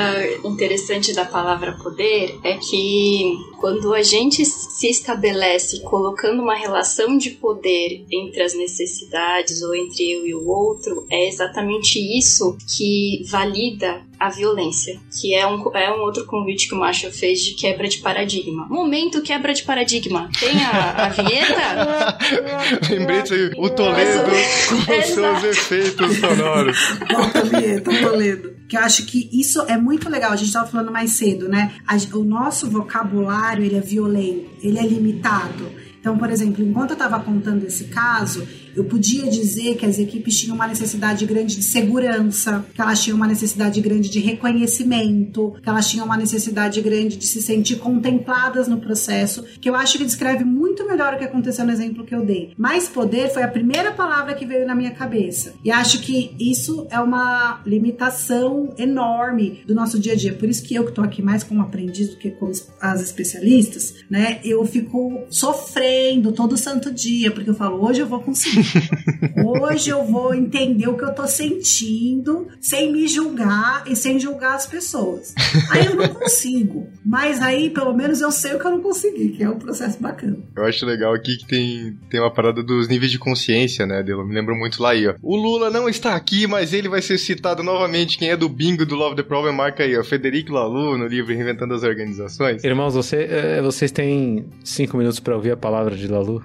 [0.44, 7.30] interessante da palavra poder é que quando a gente se estabelece colocando uma relação de
[7.30, 14.02] poder entre as necessidades ou entre eu e o outro, é exatamente isso que valida
[14.18, 17.86] a violência, que é um, é um outro convite que o Marshall fez de quebra
[17.86, 18.66] de paradigma.
[18.68, 20.28] Momento quebra de paradigma.
[20.40, 22.18] Tem a, a vinheta?
[23.30, 24.30] Aí, o Toledo
[24.68, 26.76] com os seus efeitos sonoros.
[27.12, 28.61] Volta a vinheta, Toledo.
[28.72, 30.32] Que eu acho que isso é muito legal.
[30.32, 31.74] A gente estava falando mais cedo, né?
[32.14, 35.70] o nosso vocabulário ele é violento, ele é limitado.
[36.00, 40.38] Então, por exemplo, enquanto eu estava contando esse caso, eu podia dizer que as equipes
[40.38, 45.68] tinham uma necessidade grande de segurança, que elas tinham uma necessidade grande de reconhecimento, que
[45.68, 50.04] elas tinham uma necessidade grande de se sentir contempladas no processo, que eu acho que
[50.04, 52.52] descreve muito melhor o que aconteceu no exemplo que eu dei.
[52.56, 55.54] Mais poder foi a primeira palavra que veio na minha cabeça.
[55.64, 60.32] E acho que isso é uma limitação enorme do nosso dia a dia.
[60.32, 63.94] Por isso que eu que estou aqui mais como aprendiz do que como as especialistas,
[64.10, 64.40] né?
[64.44, 68.61] Eu fico sofrendo todo santo dia, porque eu falo, hoje eu vou conseguir
[69.44, 74.54] Hoje eu vou entender o que eu tô sentindo sem me julgar e sem julgar
[74.54, 75.34] as pessoas.
[75.70, 76.88] Aí eu não consigo.
[77.04, 80.00] Mas aí, pelo menos, eu sei o que eu não consegui, que é um processo
[80.00, 80.36] bacana.
[80.56, 84.26] Eu acho legal aqui que tem, tem uma parada dos níveis de consciência, né, Delo?
[84.26, 85.14] Me lembro muito lá aí, ó.
[85.22, 88.18] O Lula não está aqui, mas ele vai ser citado novamente.
[88.18, 90.04] Quem é do bingo do Love the Problem, marca aí, ó.
[90.04, 92.62] Federico Lalu, no livro Reinventando as Organizações.
[92.62, 96.42] Irmãos, você, é, vocês têm cinco minutos para ouvir a palavra de Lalu?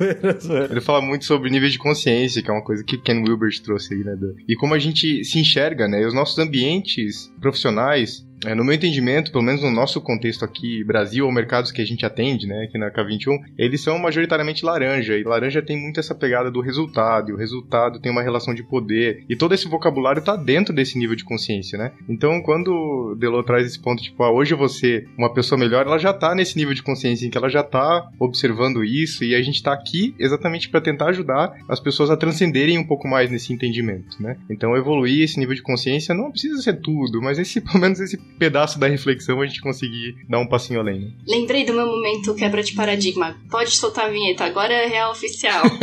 [0.70, 3.50] ele fala muito sobre sobre níveis de consciência, que é uma coisa que Ken Wilber
[3.62, 4.16] trouxe aí, né?
[4.48, 6.02] E como a gente se enxerga, né?
[6.02, 10.84] E os nossos ambientes profissionais é, no meu entendimento, pelo menos no nosso contexto aqui,
[10.84, 15.16] Brasil, ou mercados que a gente atende, né, aqui na K21, eles são majoritariamente laranja,
[15.16, 18.62] e laranja tem muito essa pegada do resultado, e o resultado tem uma relação de
[18.62, 21.92] poder, e todo esse vocabulário tá dentro desse nível de consciência, né?
[22.08, 26.12] Então, quando Delo traz esse ponto, tipo, ah, hoje ser uma pessoa melhor, ela já
[26.12, 29.62] tá nesse nível de consciência, em que ela já tá observando isso, e a gente
[29.62, 34.20] tá aqui exatamente para tentar ajudar as pessoas a transcenderem um pouco mais nesse entendimento,
[34.20, 34.36] né?
[34.50, 38.16] Então, evoluir esse nível de consciência não precisa ser tudo, mas esse, pelo menos esse
[38.38, 41.00] pedaço da reflexão a gente conseguir dar um passinho além.
[41.00, 41.10] Né?
[41.26, 43.36] Lembrei do meu momento quebra de paradigma.
[43.50, 45.64] Pode soltar a vinheta, agora é real oficial.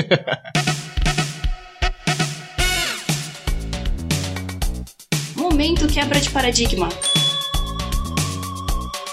[5.36, 6.90] momento quebra de paradigma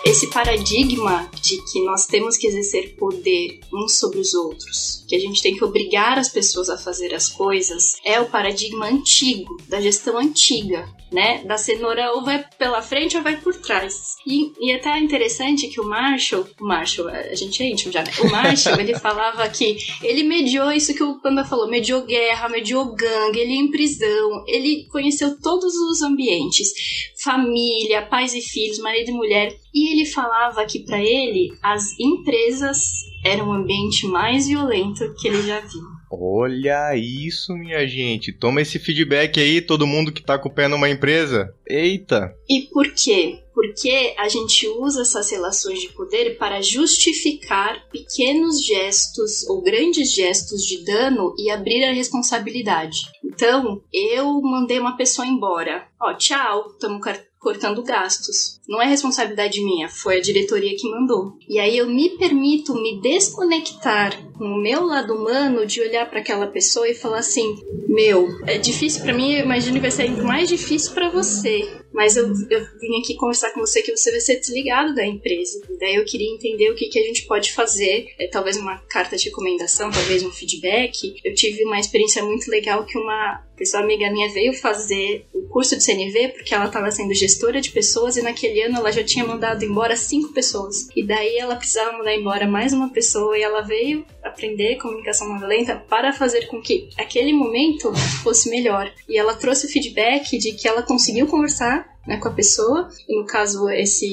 [0.05, 5.19] esse paradigma de que nós temos que exercer poder uns sobre os outros, que a
[5.19, 9.81] gente tem que obrigar as pessoas a fazer as coisas, é o paradigma antigo, da
[9.81, 11.43] gestão antiga, né?
[11.45, 14.17] Da cenoura ou vai pela frente ou vai por trás.
[14.27, 18.03] E, e até é interessante que o Marshall, o Marshall, a gente é íntimo já,
[18.03, 18.11] né?
[18.23, 22.95] O Marshall, ele falava que ele mediou isso que o Panda falou, mediou guerra, mediou
[22.95, 29.11] gangue, ele ia em prisão, ele conheceu todos os ambientes, família, pais e filhos, marido
[29.11, 32.79] e mulher, e ele falava que para ele as empresas
[33.25, 35.90] eram o ambiente mais violento que ele já viu.
[36.11, 38.33] Olha isso, minha gente.
[38.33, 41.55] Toma esse feedback aí, todo mundo que tá com o pé numa empresa.
[41.69, 42.35] Eita!
[42.49, 43.39] E por quê?
[43.55, 50.67] Porque a gente usa essas relações de poder para justificar pequenos gestos ou grandes gestos
[50.67, 53.03] de dano e abrir a responsabilidade.
[53.25, 55.87] Então, eu mandei uma pessoa embora.
[56.01, 57.01] Ó, tchau, estamos
[57.41, 58.61] cortando gastos.
[58.69, 61.33] Não é responsabilidade minha, foi a diretoria que mandou.
[61.49, 66.21] E aí eu me permito me desconectar com o meu lado humano de olhar para
[66.21, 67.57] aquela pessoa e falar assim:
[67.89, 71.81] "Meu, é difícil para mim, eu imagino que vai ser ainda mais difícil para você.
[71.93, 75.61] Mas eu, eu vim aqui conversar com você que você vai ser desligado da empresa.
[75.81, 78.07] Daí eu queria entender o que, que a gente pode fazer.
[78.19, 81.15] É, talvez uma carta de recomendação, talvez um feedback.
[81.25, 85.77] Eu tive uma experiência muito legal que uma pessoa amiga minha veio fazer o curso
[85.77, 89.23] de CNV porque ela estava sendo gestora de pessoas e naquele ano ela já tinha
[89.23, 90.89] mandado embora cinco pessoas.
[90.97, 95.39] E daí ela precisava mandar embora mais uma pessoa e ela veio aprender comunicação não
[95.39, 97.93] violenta para fazer com que aquele momento
[98.23, 98.91] fosse melhor.
[99.07, 102.89] E ela trouxe o feedback de que ela conseguiu conversar né, com a pessoa.
[103.07, 104.07] E no caso, esse,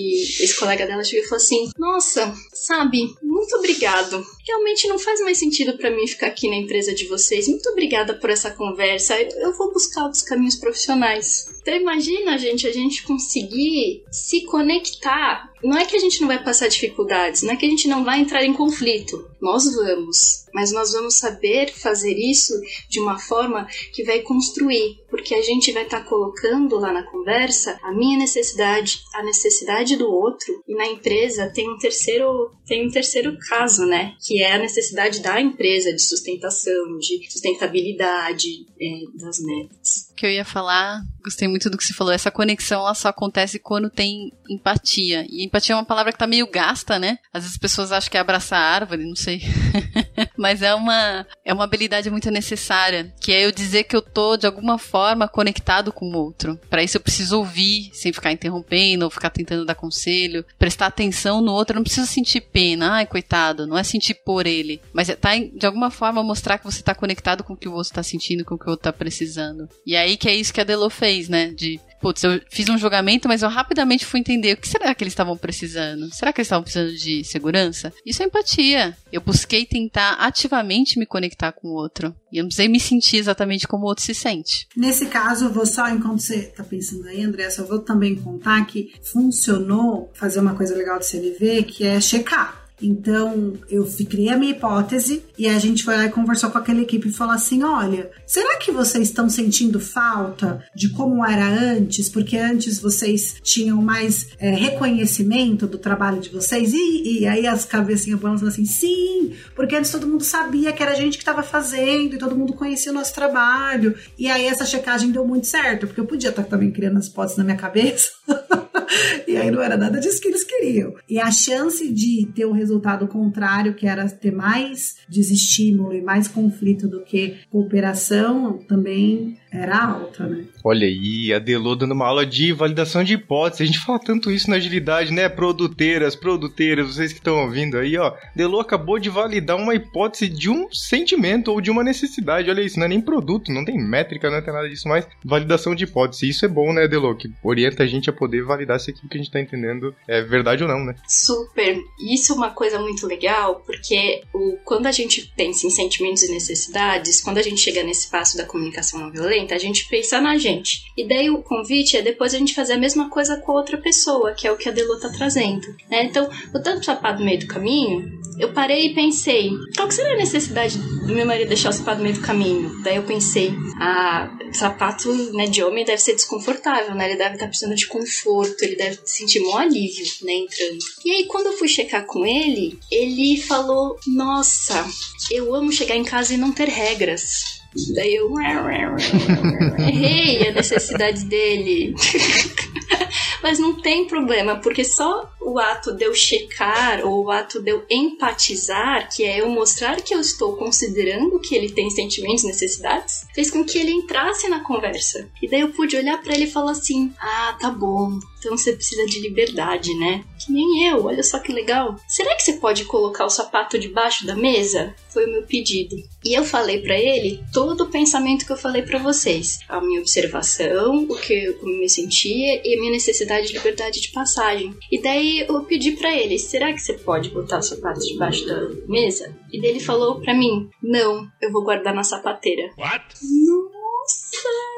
[0.44, 4.26] esse colega dela chegou e falou assim: Nossa, sabe, muito obrigado.
[4.48, 7.50] Realmente não faz mais sentido para mim ficar aqui na empresa de vocês.
[7.50, 9.20] Muito obrigada por essa conversa.
[9.20, 11.48] Eu vou buscar outros caminhos profissionais.
[11.68, 15.52] Então imagina, gente, a gente conseguir se conectar.
[15.62, 18.06] Não é que a gente não vai passar dificuldades, não é que a gente não
[18.06, 19.30] vai entrar em conflito.
[19.42, 22.54] Nós vamos, mas nós vamos saber fazer isso
[22.90, 27.04] de uma forma que vai construir, porque a gente vai estar tá colocando lá na
[27.04, 32.88] conversa a minha necessidade, a necessidade do outro, e na empresa tem um terceiro, tem
[32.88, 39.02] um terceiro caso, né, que é a necessidade da empresa de sustentação, de sustentabilidade é,
[39.16, 40.12] das metas.
[40.16, 43.60] Que eu ia falar, gostei muito do que você falou, essa conexão ela só acontece
[43.60, 45.26] quando tem empatia.
[45.30, 47.20] E empatia é uma palavra que tá meio gasta, né?
[47.34, 49.42] Às vezes as pessoas acham que é abraçar a árvore, não sei.
[50.38, 54.38] Mas é uma, é uma habilidade muito necessária, que é eu dizer que eu tô,
[54.38, 56.60] de alguma forma, conectado com o outro.
[56.70, 61.42] Para isso eu preciso ouvir, sem ficar interrompendo, ou ficar tentando dar conselho, prestar atenção
[61.42, 61.74] no outro.
[61.74, 64.82] Eu não preciso sentir pena, ai, coitado, não é sentir por ele.
[64.92, 67.94] Mas tá, de alguma forma, mostrar que você tá conectado com o que o outro
[67.94, 69.70] tá sentindo, com o que o outro tá precisando.
[69.86, 71.48] E aí que é isso que a Delo fez, né?
[71.52, 75.02] De putz, eu fiz um julgamento, mas eu rapidamente fui entender o que será que
[75.02, 76.14] eles estavam precisando.
[76.14, 77.94] Será que eles estavam precisando de segurança?
[78.06, 78.98] Isso é empatia.
[79.14, 82.14] Eu busquei tentar ativamente me conectar com o outro.
[82.30, 84.68] E eu não precisei me sentir exatamente como o outro se sente.
[84.76, 88.66] Nesse caso, eu vou só, enquanto você está pensando aí, André, só vou também contar
[88.66, 92.67] que funcionou fazer uma coisa legal do CLV, que é checar.
[92.82, 96.82] Então, eu criei a minha hipótese e a gente foi lá e conversou com aquela
[96.82, 102.08] equipe e falou assim: olha, será que vocês estão sentindo falta de como era antes?
[102.08, 106.74] Porque antes vocês tinham mais é, reconhecimento do trabalho de vocês?
[106.74, 110.92] E, e aí as cabecinhas balançam assim: sim, porque antes todo mundo sabia que era
[110.92, 113.96] a gente que estava fazendo e todo mundo conhecia o nosso trabalho.
[114.18, 117.38] E aí essa checagem deu muito certo, porque eu podia estar também criando as hipóteses
[117.38, 118.12] na minha cabeça.
[119.28, 120.94] e aí não era nada disso que eles queriam.
[121.10, 126.02] E a chance de ter o um resultado contrário, que era ter mais desestímulo e
[126.02, 130.46] mais conflito do que cooperação, também era alta, né?
[130.64, 133.62] Olha aí, a Delô dando uma aula de validação de hipóteses.
[133.62, 135.30] A gente fala tanto isso na agilidade, né?
[135.30, 138.14] Produteiras, produteiras, vocês que estão ouvindo aí, ó.
[138.36, 142.50] Delô acabou de validar uma hipótese de um sentimento ou de uma necessidade.
[142.50, 145.74] Olha isso, não é nem produto, não tem métrica, não tem nada disso, mas validação
[145.74, 146.30] de hipótese.
[146.30, 147.16] Isso é bom, né, Delô?
[147.16, 150.22] Que orienta a gente a poder validar se aquilo que a gente tá entendendo é
[150.22, 150.96] verdade ou não, né?
[151.08, 151.78] Super.
[152.00, 156.32] Isso é uma coisa muito legal, porque o, quando a gente pensa em sentimentos e
[156.32, 160.38] necessidades, quando a gente chega nesse passo da comunicação não violenta, a gente pensa na
[160.38, 160.84] gente.
[160.96, 164.34] E daí o convite é depois a gente fazer a mesma coisa com outra pessoa,
[164.34, 165.68] que é o que a Delo tá trazendo.
[165.90, 166.06] Né?
[166.06, 170.14] Então, o tanto sapato no meio do caminho, eu parei e pensei, qual que seria
[170.14, 172.82] a necessidade do meu marido deixar o sapato no meio do caminho?
[172.84, 177.10] Daí eu pensei, ah, sapato né, de homem deve ser desconfortável, né?
[177.10, 180.80] Ele deve estar tá precisando de conforto, ele deve sentir um alívio, né, entrando.
[181.04, 184.86] E aí, quando eu fui checar com ele, ele falou, nossa,
[185.32, 187.57] eu amo chegar em casa e não ter regras.
[187.94, 188.32] Daí eu
[189.80, 191.94] errei a necessidade dele.
[193.42, 197.72] Mas não tem problema, porque só o ato de eu checar ou o ato de
[197.72, 202.48] eu empatizar, que é eu mostrar que eu estou considerando que ele tem sentimentos e
[202.48, 205.30] necessidades, fez com que ele entrasse na conversa.
[205.42, 208.20] E daí eu pude olhar para ele e falar assim: "Ah, tá bom.
[208.40, 210.24] Então você precisa de liberdade, né?
[210.40, 211.06] Que nem eu.
[211.06, 211.96] Olha só que legal.
[212.08, 215.96] Será que você pode colocar o sapato debaixo da mesa?" Foi o meu pedido.
[216.24, 220.00] E eu falei para ele todo o pensamento que eu falei para vocês, a minha
[220.00, 224.12] observação, o que eu, como eu me sentia e a minha necessidade de liberdade de
[224.12, 224.76] passagem.
[224.92, 228.70] E daí eu pedi para ele: será que você pode botar o sapato debaixo da
[228.88, 229.36] mesa?
[229.52, 232.70] E daí ele falou para mim: não, eu vou guardar na sapateira.
[232.78, 233.06] What?
[233.22, 233.67] Nossa,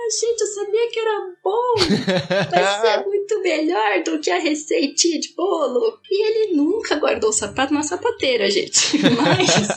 [0.09, 1.75] gente, eu sabia que era bom.
[2.49, 5.99] Vai ser muito melhor do que a receitinha de bolo.
[6.09, 8.97] E ele nunca guardou o sapato na sapateira, gente.
[9.15, 9.67] Mas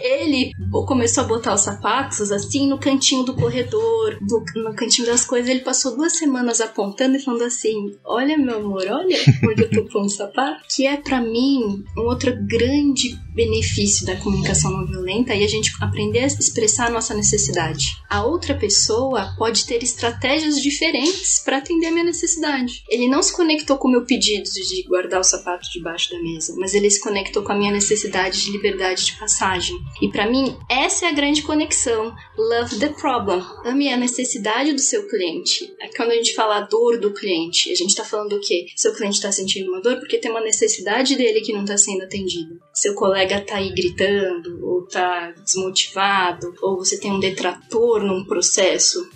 [0.00, 0.52] ele
[0.86, 5.50] começou a botar os sapatos assim no cantinho do corredor, do, no cantinho das coisas.
[5.50, 9.84] Ele passou duas semanas apontando e falando assim: Olha, meu amor, olha onde eu tô
[9.84, 10.62] pondo o sapato.
[10.74, 15.70] Que é para mim um outro grande benefício da comunicação não violenta e a gente
[15.80, 17.84] aprender a expressar a nossa necessidade.
[18.08, 22.82] A outra pessoa pode ter estratégias diferentes para atender a minha necessidade.
[22.88, 26.54] Ele não se conectou com o meu pedido de guardar o sapato debaixo da mesa,
[26.56, 29.76] mas ele se conectou com a minha necessidade de liberdade de passagem.
[30.00, 32.14] E para mim, essa é a grande conexão.
[32.36, 33.42] Love the problem.
[33.64, 35.74] Ame a necessidade do seu cliente.
[35.80, 38.66] É quando a gente fala a dor do cliente, a gente está falando o quê?
[38.76, 42.02] Seu cliente está sentindo uma dor porque tem uma necessidade dele que não está sendo
[42.02, 42.56] atendida.
[42.72, 49.08] Seu colega tá aí gritando, ou tá desmotivado, ou você tem um detrator num processo.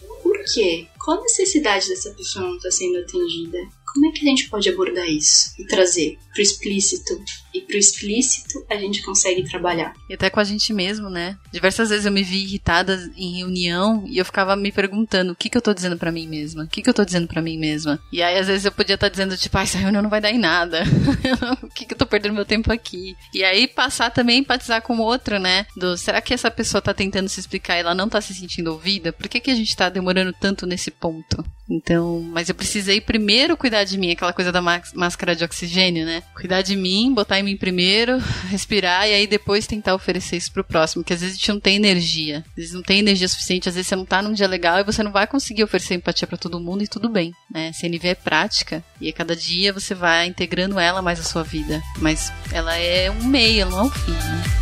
[0.45, 0.87] Quê?
[0.99, 3.59] Qual a necessidade dessa pessoa não estar tá sendo atendida?
[3.93, 7.21] Como é que a gente pode abordar isso e trazer pro explícito?
[7.55, 9.95] E pro explícito a gente consegue trabalhar.
[10.09, 11.37] E até com a gente mesmo, né?
[11.53, 15.49] Diversas vezes eu me vi irritada em reunião e eu ficava me perguntando o que,
[15.49, 16.65] que eu tô dizendo para mim mesma?
[16.65, 17.99] O que, que eu tô dizendo para mim mesma?
[18.13, 20.21] E aí às vezes eu podia estar tá dizendo, tipo, ah, essa reunião não vai
[20.21, 20.83] dar em nada.
[21.63, 23.17] o que, que eu tô perdendo meu tempo aqui?
[23.35, 25.67] E aí passar também a empatizar com o outro, né?
[25.77, 28.73] Do será que essa pessoa tá tentando se explicar e ela não tá se sentindo
[28.73, 29.13] ouvida?
[29.13, 31.45] Por que, que a gente tá demorando tanto nesse ponto?
[31.69, 36.23] Então, mas eu precisei primeiro cuidar de mim, aquela coisa da máscara de oxigênio, né?
[36.35, 38.19] Cuidar de mim, botar mim primeiro,
[38.51, 41.61] respirar e aí depois tentar oferecer isso pro próximo, que às vezes a gente não
[41.61, 42.45] tem energia.
[42.49, 44.85] Às vezes não tem energia suficiente, às vezes você não tá num dia legal e
[44.85, 47.73] você não vai conseguir oferecer empatia para todo mundo e tudo bem, né?
[47.73, 51.83] CNV é prática e a cada dia você vai integrando ela mais à sua vida,
[51.99, 54.60] mas ela é um meio, ela não é um fim, né?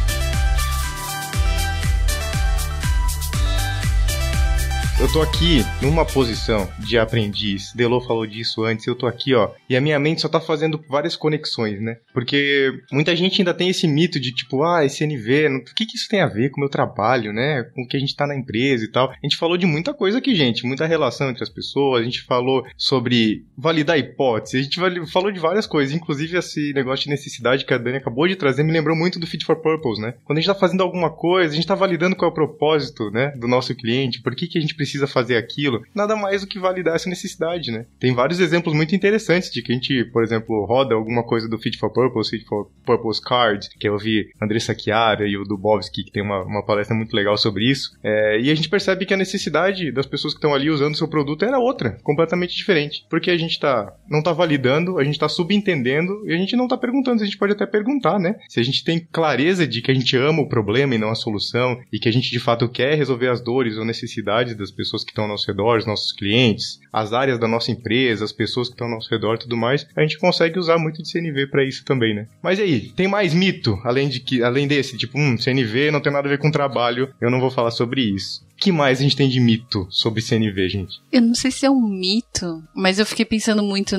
[5.00, 7.72] Eu tô aqui numa posição de aprendiz.
[7.72, 8.84] Delô falou disso antes.
[8.84, 9.52] Eu tô aqui, ó.
[9.70, 11.98] E a minha mente só tá fazendo várias conexões, né?
[12.12, 15.96] Porque muita gente ainda tem esse mito de tipo, ah, esse NV, o que, que
[15.96, 17.62] isso tem a ver com o meu trabalho, né?
[17.76, 19.10] Com o que a gente tá na empresa e tal.
[19.10, 20.66] A gente falou de muita coisa aqui, gente.
[20.66, 22.02] Muita relação entre as pessoas.
[22.02, 24.60] A gente falou sobre validar hipóteses.
[24.60, 25.94] A gente falou de várias coisas.
[25.94, 29.28] Inclusive esse negócio de necessidade que a Dani acabou de trazer me lembrou muito do
[29.28, 30.14] Fit for Purpose, né?
[30.24, 33.12] Quando a gente tá fazendo alguma coisa, a gente tá validando qual é o propósito,
[33.12, 33.32] né?
[33.36, 34.20] Do nosso cliente.
[34.20, 37.10] Por que, que a gente precisa precisa fazer aquilo, nada mais do que validar essa
[37.10, 37.84] necessidade, né?
[38.00, 41.58] Tem vários exemplos muito interessantes de que a gente, por exemplo, roda alguma coisa do
[41.58, 46.04] Fit for Purpose, Fit for Purpose Card, que eu vi Andressa Chiara e o Dubovski,
[46.04, 49.12] que tem uma, uma palestra muito legal sobre isso, é, e a gente percebe que
[49.12, 53.04] a necessidade das pessoas que estão ali usando o seu produto era outra, completamente diferente,
[53.10, 56.66] porque a gente tá, não tá validando, a gente tá subentendendo e a gente não
[56.66, 58.36] tá perguntando, a gente pode até perguntar, né?
[58.48, 61.14] Se a gente tem clareza de que a gente ama o problema e não a
[61.14, 65.02] solução, e que a gente de fato quer resolver as dores ou necessidades das pessoas
[65.02, 68.68] que estão ao nosso redor, os nossos clientes, as áreas da nossa empresa, as pessoas
[68.68, 71.48] que estão ao nosso redor e tudo mais, a gente consegue usar muito de CNV
[71.48, 72.28] para isso também, né?
[72.40, 76.00] Mas e aí, tem mais mito além de que além desse, tipo, hum, CNV não
[76.00, 79.02] tem nada a ver com trabalho, eu não vou falar sobre isso que mais a
[79.02, 81.00] gente tem de mito sobre CNV, gente?
[81.12, 83.96] Eu não sei se é um mito, mas eu fiquei pensando muito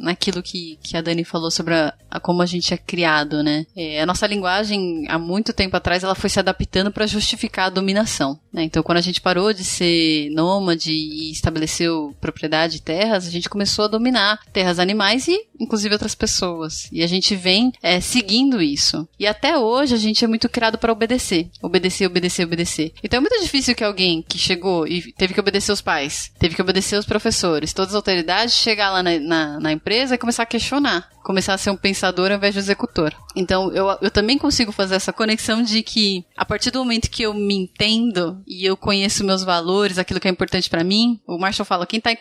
[0.00, 3.66] naquilo que, que a Dani falou sobre a, a como a gente é criado, né?
[3.76, 7.70] É, a nossa linguagem, há muito tempo atrás, ela foi se adaptando para justificar a
[7.70, 8.38] dominação.
[8.52, 8.62] Né?
[8.62, 13.48] Então, quando a gente parou de ser nômade e estabeleceu propriedade de terras, a gente
[13.48, 16.88] começou a dominar terras animais e, inclusive, outras pessoas.
[16.92, 19.06] E a gente vem é, seguindo isso.
[19.18, 21.48] E até hoje a gente é muito criado para obedecer.
[21.60, 22.92] Obedecer, obedecer, obedecer.
[23.02, 26.30] Então é muito difícil que alguém alguém que chegou e teve que obedecer os pais,
[26.38, 30.18] teve que obedecer os professores, todas as autoridades, chegar lá na, na, na empresa e
[30.18, 33.12] começar a questionar começar a ser um pensador ao invés de executor.
[33.34, 37.24] Então, eu, eu também consigo fazer essa conexão de que, a partir do momento que
[37.24, 41.36] eu me entendo e eu conheço meus valores, aquilo que é importante para mim, o
[41.36, 42.18] Marshall fala: quem tá em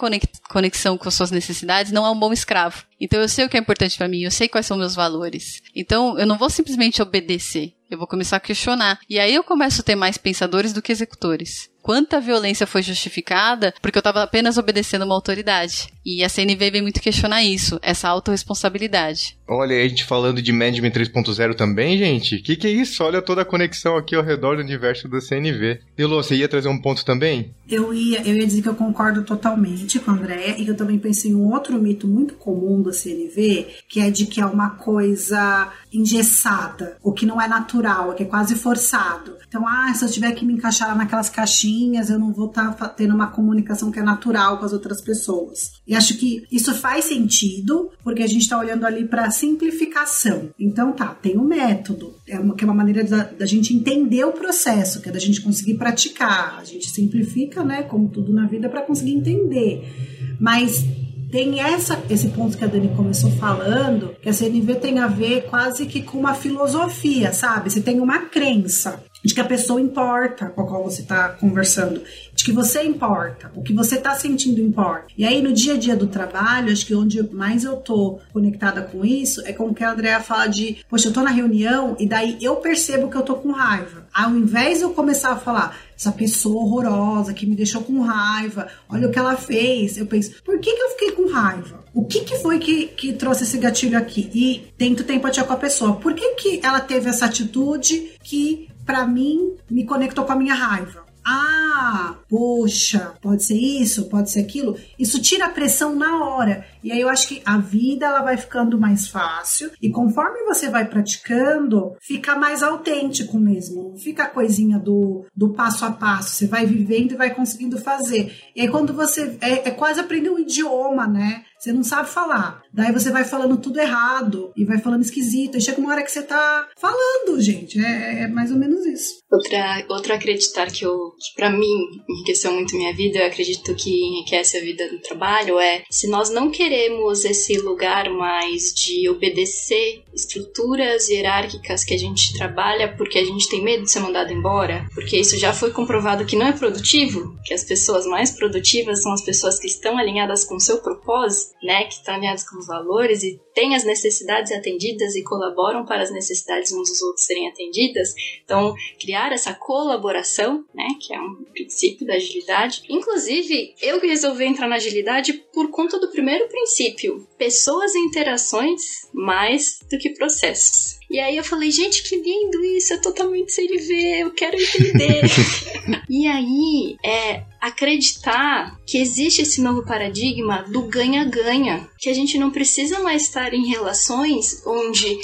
[0.49, 2.83] conexão com as suas necessidades não é um bom escravo.
[2.99, 5.61] Então, eu sei o que é importante para mim, eu sei quais são meus valores.
[5.75, 7.73] Então, eu não vou simplesmente obedecer.
[7.89, 8.99] Eu vou começar a questionar.
[9.09, 13.71] E aí eu começo a ter mais pensadores do que executores quanta violência foi justificada
[13.79, 15.93] porque eu estava apenas obedecendo uma autoridade.
[16.03, 19.37] E a CNV vem muito questionar isso, essa autorresponsabilidade.
[19.47, 22.37] Olha, a gente falando de Management 3.0 também, gente.
[22.37, 23.03] O que, que é isso?
[23.03, 25.79] Olha toda a conexão aqui ao redor do universo da CNV.
[25.95, 27.51] Elô, você ia trazer um ponto também?
[27.69, 30.77] Eu ia, eu ia dizer que eu concordo totalmente com a Andréia e que eu
[30.77, 34.45] também pensei em um outro mito muito comum da CNV, que é de que é
[34.45, 39.35] uma coisa engessada, o que não é natural, que é quase forçado.
[39.47, 42.89] Então, ah, se eu tiver que me encaixar naquelas caixinhas eu não vou estar tá
[42.89, 45.73] tendo uma comunicação que é natural com as outras pessoas.
[45.87, 50.49] E acho que isso faz sentido, porque a gente está olhando ali para simplificação.
[50.59, 54.23] Então tá, tem um método, é uma, que é uma maneira da, da gente entender
[54.25, 56.59] o processo, que é da gente conseguir praticar.
[56.59, 60.35] A gente simplifica, né, como tudo na vida, para conseguir entender.
[60.39, 60.83] Mas
[61.31, 65.47] tem essa, esse ponto que a Dani começou falando, que a CNV tem a ver
[65.49, 67.69] quase que com uma filosofia, sabe?
[67.69, 72.01] Você tem uma crença de que a pessoa importa com a qual você está conversando,
[72.35, 75.05] de que você importa, o que você está sentindo importa.
[75.17, 78.81] E aí no dia a dia do trabalho, acho que onde mais eu tô conectada
[78.81, 81.95] com isso é com o que a Andrea fala de, poxa, eu tô na reunião
[81.97, 84.05] e daí eu percebo que eu tô com raiva.
[84.13, 88.67] Ao invés de eu começar a falar, essa pessoa horrorosa que me deixou com raiva,
[88.89, 91.85] olha o que ela fez, eu penso, por que, que eu fiquei com raiva?
[91.93, 94.29] O que, que foi que, que trouxe esse gatilho aqui?
[94.33, 95.95] E tento ter empatia com a pessoa.
[95.95, 100.53] Por que, que ela teve essa atitude que para mim, me conectou com a minha
[100.53, 101.03] raiva.
[101.27, 104.77] Ah, poxa, pode ser isso, pode ser aquilo.
[104.99, 106.65] Isso tira a pressão na hora.
[106.83, 110.69] E aí eu acho que a vida ela vai ficando mais fácil e conforme você
[110.69, 113.97] vai praticando, fica mais autêntico mesmo.
[113.97, 116.35] Fica a coisinha do, do passo a passo.
[116.35, 118.31] Você vai vivendo e vai conseguindo fazer.
[118.55, 121.43] E aí quando você é, é quase aprender um idioma, né?
[121.65, 122.61] Você não sabe falar.
[122.71, 125.57] Daí você vai falando tudo errado e vai falando esquisito.
[125.57, 127.83] E chega uma hora que você tá falando, gente.
[127.83, 129.15] É, é mais ou menos isso.
[129.31, 131.65] Outra, outra acreditar que, eu, que para mim
[132.07, 136.29] enriqueceu muito minha vida, eu acredito que enriquece a vida do trabalho, é se nós
[136.29, 143.25] não queremos esse lugar mais de obedecer estruturas hierárquicas que a gente trabalha porque a
[143.25, 146.53] gente tem medo de ser mandado embora, porque isso já foi comprovado que não é
[146.53, 150.77] produtivo, que as pessoas mais produtivas são as pessoas que estão alinhadas com o seu
[150.77, 155.85] propósito, né, que estão alinhadas com os valores e têm as necessidades atendidas e colaboram
[155.85, 158.13] para as necessidades uns dos outros serem atendidas.
[158.43, 162.83] Então, criar essa colaboração, né, que é um princípio da agilidade.
[162.87, 168.81] Inclusive, eu que resolvi entrar na agilidade por conta do primeiro princípio, pessoas e interações
[169.11, 170.99] mais do que processos.
[171.09, 175.21] E aí eu falei, gente, que lindo isso, é totalmente CLV, eu quero entender.
[176.09, 182.51] e aí, é acreditar que existe esse novo paradigma do ganha-ganha, que a gente não
[182.51, 185.17] precisa mais estar em relações onde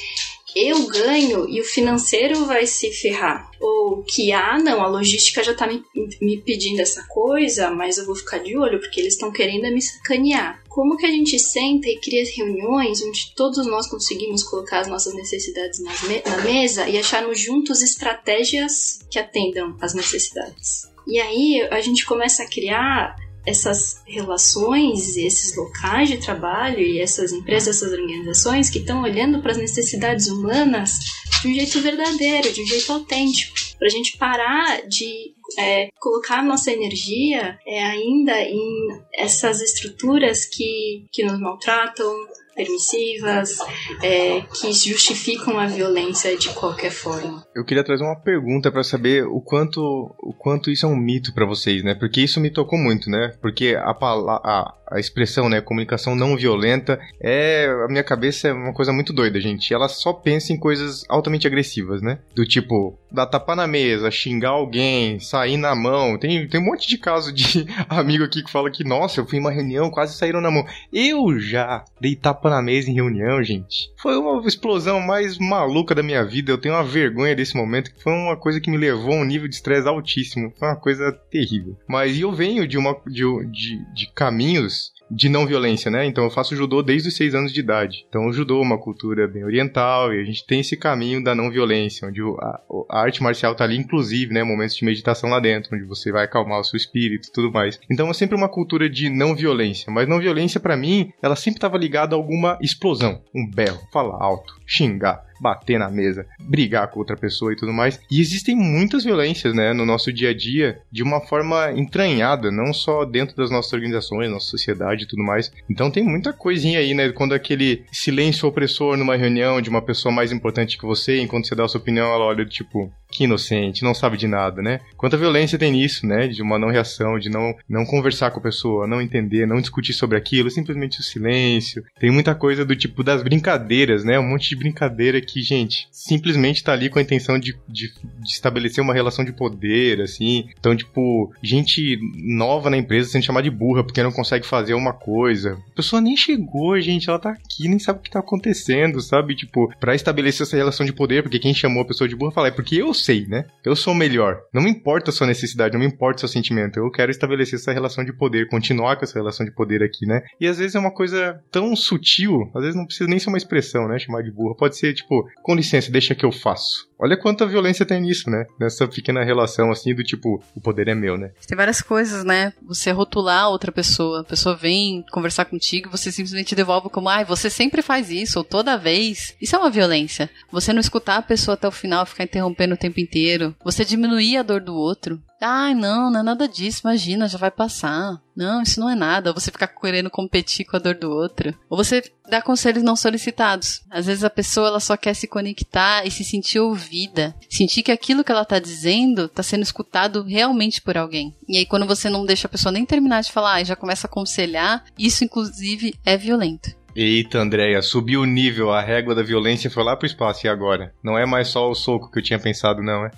[0.55, 3.49] eu ganho e o financeiro vai se ferrar.
[3.59, 5.83] Ou que, ah, não, a logística já tá me,
[6.21, 9.81] me pedindo essa coisa, mas eu vou ficar de olho porque eles estão querendo me
[9.81, 10.61] sacanear.
[10.67, 15.13] Como que a gente senta e cria reuniões onde todos nós conseguimos colocar as nossas
[15.13, 20.90] necessidades me na mesa e acharmos juntos estratégias que atendam às necessidades?
[21.07, 27.31] E aí a gente começa a criar essas relações, esses locais de trabalho e essas
[27.31, 30.99] empresas, essas organizações que estão olhando para as necessidades humanas
[31.41, 36.43] de um jeito verdadeiro, de um jeito autêntico, para a gente parar de é, colocar
[36.43, 42.13] nossa energia é, ainda em essas estruturas que, que nos maltratam,
[42.55, 43.57] permissivas,
[44.01, 47.45] é, que justificam a violência de qualquer forma.
[47.55, 49.81] Eu queria trazer uma pergunta para saber o quanto,
[50.19, 51.95] o quanto isso é um mito para vocês, né?
[51.95, 53.33] Porque isso me tocou muito, né?
[53.41, 58.73] Porque a, a, a expressão, né, comunicação não violenta, é a minha cabeça é uma
[58.73, 59.73] coisa muito doida, gente.
[59.73, 62.19] Ela só pensa em coisas altamente agressivas, né?
[62.35, 66.17] Do tipo, dar tapa na mesa, xingar alguém, sair na mão.
[66.17, 69.37] Tem, tem um monte de caso de amigo aqui que fala que, nossa, eu fui
[69.37, 70.65] em uma reunião, quase saíram na mão.
[70.91, 73.91] Eu já dei tapa na mesa em reunião, gente.
[73.97, 76.51] Foi uma explosão mais maluca da minha vida.
[76.51, 79.25] Eu tenho uma vergonha desse momento, que foi uma coisa que me levou a um
[79.25, 80.53] nível de estresse altíssimo.
[80.59, 81.77] Foi uma coisa terrível.
[81.87, 84.80] Mas eu venho de uma de, de, de caminhos
[85.11, 86.05] de não violência, né?
[86.05, 88.05] Então eu faço judô desde os seis anos de idade.
[88.07, 91.35] Então o judô é uma cultura bem oriental e a gente tem esse caminho da
[91.35, 94.43] não violência, onde a, a arte marcial tá ali, inclusive, né?
[94.43, 97.79] Momentos de meditação lá dentro, onde você vai acalmar o seu espírito e tudo mais.
[97.91, 101.57] Então é sempre uma cultura de não violência, mas não violência para mim, ela sempre
[101.57, 106.99] estava ligada a alguma explosão, um berro, falar alto, xingar bater na mesa, brigar com
[106.99, 107.99] outra pessoa e tudo mais.
[108.11, 112.71] E existem muitas violências, né, no nosso dia a dia, de uma forma entranhada, não
[112.71, 115.51] só dentro das nossas organizações, nossa sociedade e tudo mais.
[115.69, 120.13] Então tem muita coisinha aí, né, quando aquele silêncio opressor numa reunião de uma pessoa
[120.13, 123.83] mais importante que você, enquanto você dá a sua opinião, ela olha tipo, que inocente,
[123.83, 124.79] não sabe de nada, né?
[124.97, 126.27] Quanta violência tem nisso, né?
[126.27, 129.93] De uma não reação, de não, não conversar com a pessoa, não entender, não discutir
[129.93, 131.83] sobre aquilo, simplesmente o silêncio.
[131.99, 134.19] Tem muita coisa do tipo das brincadeiras, né?
[134.19, 138.29] Um monte de brincadeira que, gente, simplesmente tá ali com a intenção de, de, de
[138.29, 140.49] estabelecer uma relação de poder, assim.
[140.59, 144.93] Então, tipo, gente nova na empresa sendo chamada de burra porque não consegue fazer uma
[144.93, 145.57] coisa.
[145.71, 149.35] A pessoa nem chegou, gente, ela tá aqui, nem sabe o que tá acontecendo, sabe?
[149.35, 152.47] Tipo, pra estabelecer essa relação de poder, porque quem chamou a pessoa de burra fala,
[152.47, 153.45] é porque eu sei, né?
[153.63, 154.41] Eu sou melhor.
[154.53, 156.77] Não me importa a sua necessidade, não me importa o seu sentimento.
[156.77, 160.21] Eu quero estabelecer essa relação de poder, continuar com essa relação de poder aqui, né?
[160.39, 163.37] E às vezes é uma coisa tão sutil, às vezes não precisa nem ser uma
[163.37, 163.99] expressão, né?
[163.99, 164.55] Chamar de burra.
[164.55, 166.91] Pode ser tipo, com licença, deixa que eu faço.
[167.01, 168.45] Olha quanta violência tem nisso, né?
[168.59, 171.31] Nessa pequena relação assim do tipo, o poder é meu, né?
[171.47, 172.53] Tem várias coisas, né?
[172.61, 177.25] Você rotular outra pessoa, a pessoa vem conversar contigo, você simplesmente devolve como, ai, ah,
[177.25, 179.35] você sempre faz isso, ou toda vez.
[179.41, 180.29] Isso é uma violência.
[180.51, 183.55] Você não escutar a pessoa até o final, ficar interrompendo o tempo inteiro.
[183.63, 185.21] Você diminuir a dor do outro.
[185.39, 188.21] Ai, não, não é nada disso, imagina, já vai passar.
[188.35, 189.33] Não, isso não é nada.
[189.33, 191.57] Você ficar querendo competir com a dor do outro.
[191.67, 193.81] Ou você dá conselhos não solicitados.
[193.89, 197.35] Às vezes a pessoa ela só quer se conectar e se sentir ouvida.
[197.49, 201.35] Sentir que aquilo que ela tá dizendo tá sendo escutado realmente por alguém.
[201.49, 204.05] E aí quando você não deixa a pessoa nem terminar de falar e já começa
[204.05, 206.69] a aconselhar, isso inclusive é violento.
[206.95, 210.93] Eita, Andréia, subiu o nível, a régua da violência foi lá pro espaço e agora?
[211.03, 213.11] Não é mais só o soco que eu tinha pensado, não, é?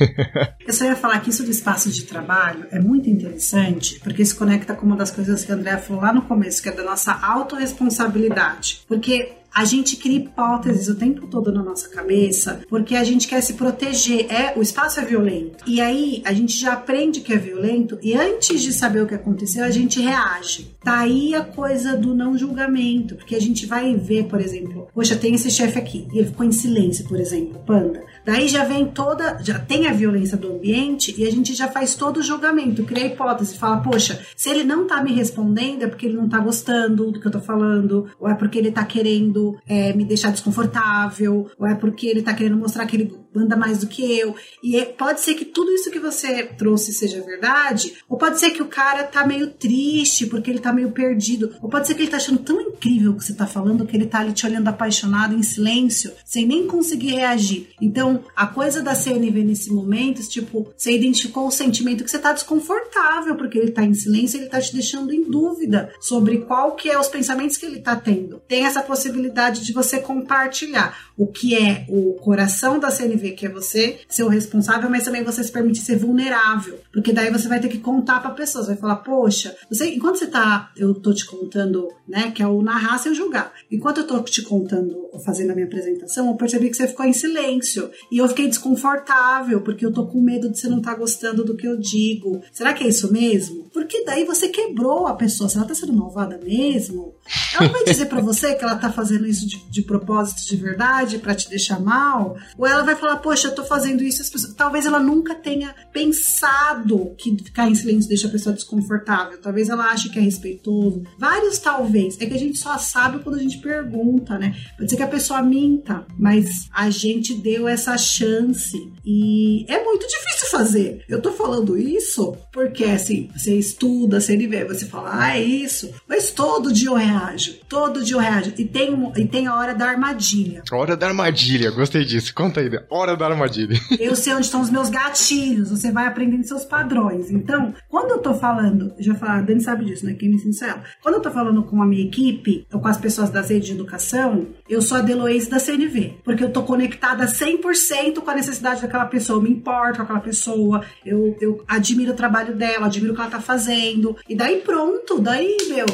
[0.66, 4.34] eu só ia falar que isso do espaço de trabalho é muito interessante, porque se
[4.34, 6.84] conecta com uma das coisas que a Andréia falou lá no começo, que é da
[6.84, 8.82] nossa autorresponsabilidade.
[8.86, 13.40] Porque a gente cria hipóteses o tempo todo na nossa cabeça, porque a gente quer
[13.40, 14.26] se proteger.
[14.28, 15.64] É, o espaço é violento.
[15.66, 19.14] E aí a gente já aprende que é violento e antes de saber o que
[19.14, 20.74] aconteceu, a gente reage.
[20.82, 25.16] Tá aí a coisa do não julgamento, porque a gente vai ver, por exemplo, poxa,
[25.16, 28.02] tem esse chefe aqui, e ele ficou em silêncio, por exemplo, panda.
[28.24, 31.94] Daí já vem toda, já tem a violência do ambiente e a gente já faz
[31.94, 35.86] todo o julgamento, cria a hipótese, fala, poxa, se ele não tá me respondendo é
[35.86, 38.84] porque ele não tá gostando do que eu tô falando, ou é porque ele tá
[38.84, 43.56] querendo é, me deixar desconfortável, ou é porque ele tá querendo mostrar que ele anda
[43.56, 44.34] mais do que eu.
[44.62, 48.50] E é, pode ser que tudo isso que você trouxe seja verdade, ou pode ser
[48.50, 52.02] que o cara tá meio triste porque ele tá meio perdido, ou pode ser que
[52.02, 54.46] ele tá achando tão incrível o que você tá falando que ele tá ali te
[54.46, 57.68] olhando apaixonado em silêncio, sem nem conseguir reagir.
[57.80, 62.32] Então, a coisa da CNV nesse momento, tipo, você identificou o sentimento que você tá
[62.32, 66.90] desconfortável, porque ele tá em silêncio, ele tá te deixando em dúvida sobre qual que
[66.90, 68.40] é os pensamentos que ele tá tendo.
[68.46, 73.48] Tem essa possibilidade de você compartilhar o que é o coração da CNV, que é
[73.48, 77.60] você ser o responsável, mas também você se permitir ser vulnerável, porque daí você vai
[77.60, 81.24] ter que contar para pessoas, vai falar, poxa, você, enquanto você tá, eu tô te
[81.24, 83.52] contando, né, que é o narrar sem julgar.
[83.70, 87.12] Enquanto eu tô te contando, fazendo a minha apresentação, eu percebi que você ficou em
[87.12, 87.90] silêncio.
[88.10, 91.44] E eu fiquei desconfortável, porque eu tô com medo de você não estar tá gostando
[91.44, 92.42] do que eu digo.
[92.52, 93.64] Será que é isso mesmo?
[93.72, 95.50] Porque daí você quebrou a pessoa.
[95.54, 97.14] Ela tá sendo malvada mesmo,
[97.54, 101.18] ela vai dizer para você que ela tá fazendo isso de, de propósito de verdade
[101.18, 104.54] para te deixar mal, ou ela vai falar, poxa, eu tô fazendo isso, as pessoas...
[104.54, 109.40] talvez ela nunca tenha pensado que ficar em silêncio deixa a pessoa desconfortável.
[109.40, 111.02] Talvez ela ache que é respeitoso.
[111.18, 112.20] Vários talvez.
[112.20, 114.54] É que a gente só sabe quando a gente pergunta, né?
[114.76, 120.06] Pode ser que a pessoa minta, mas a gente deu essa chance e é muito
[120.06, 121.04] difícil fazer.
[121.08, 125.92] Eu tô falando isso porque assim, você estuda, você vê, você fala, ah, é isso,
[126.08, 128.52] mas todo dia eu reajo, todo dia eu reajo.
[128.58, 130.62] E tem, e tem a hora da armadilha.
[130.70, 132.34] Hora da armadilha, gostei disso.
[132.34, 133.78] Conta aí, hora da armadilha.
[133.98, 137.30] Eu sei onde estão os meus gatilhos, você vai aprendendo seus padrões.
[137.30, 140.14] Então, quando eu tô falando, já falei, a Dani sabe disso, né?
[140.14, 140.84] Quem me ensina é ela.
[141.02, 143.72] Quando eu tô falando com a minha equipe, ou com as pessoas das redes de
[143.72, 148.82] educação, eu sou a Deloise da CNV, porque eu tô conectada 100% com a necessidade
[148.82, 153.12] daquela pessoa, eu me importo com aquela pessoa, eu, eu admiro o trabalho dela, admiro
[153.12, 155.86] o que ela tá fazendo, e daí pronto, daí, meu,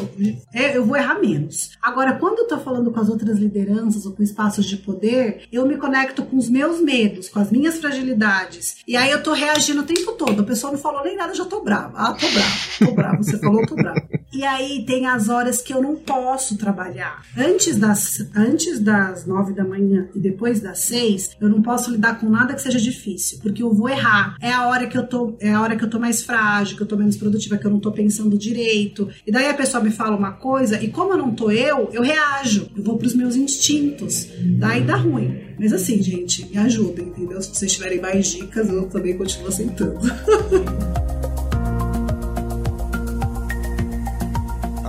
[0.53, 1.71] é, eu vou errar menos.
[1.81, 5.67] Agora, quando eu tô falando com as outras lideranças ou com espaços de poder, eu
[5.67, 9.81] me conecto com os meus medos, com as minhas fragilidades, e aí eu tô reagindo
[9.81, 11.93] o tempo todo, a pessoa não falou nem nada, eu já tô brava.
[11.97, 14.20] Ah, tô brava, tô brava, você falou, tô brava.
[14.33, 17.25] E aí tem as horas que eu não posso trabalhar.
[17.37, 22.21] Antes das, antes das nove da manhã e depois das seis, eu não posso lidar
[22.21, 24.37] com nada que seja difícil, porque eu vou errar.
[24.41, 26.83] É a hora que eu tô, é a hora que eu tô mais frágil, que
[26.83, 29.09] eu tô menos produtiva, que eu não tô pensando direito.
[29.27, 32.03] E daí a pessoa me fala uma coisa e como eu não tô eu, eu
[32.03, 32.71] reajo.
[32.77, 34.29] Eu vou pros meus instintos.
[34.59, 35.41] Daí dá ruim.
[35.59, 37.43] Mas assim, gente, me ajudem, entendeu?
[37.43, 40.01] Se vocês tiverem mais dicas, eu também continuo aceitando.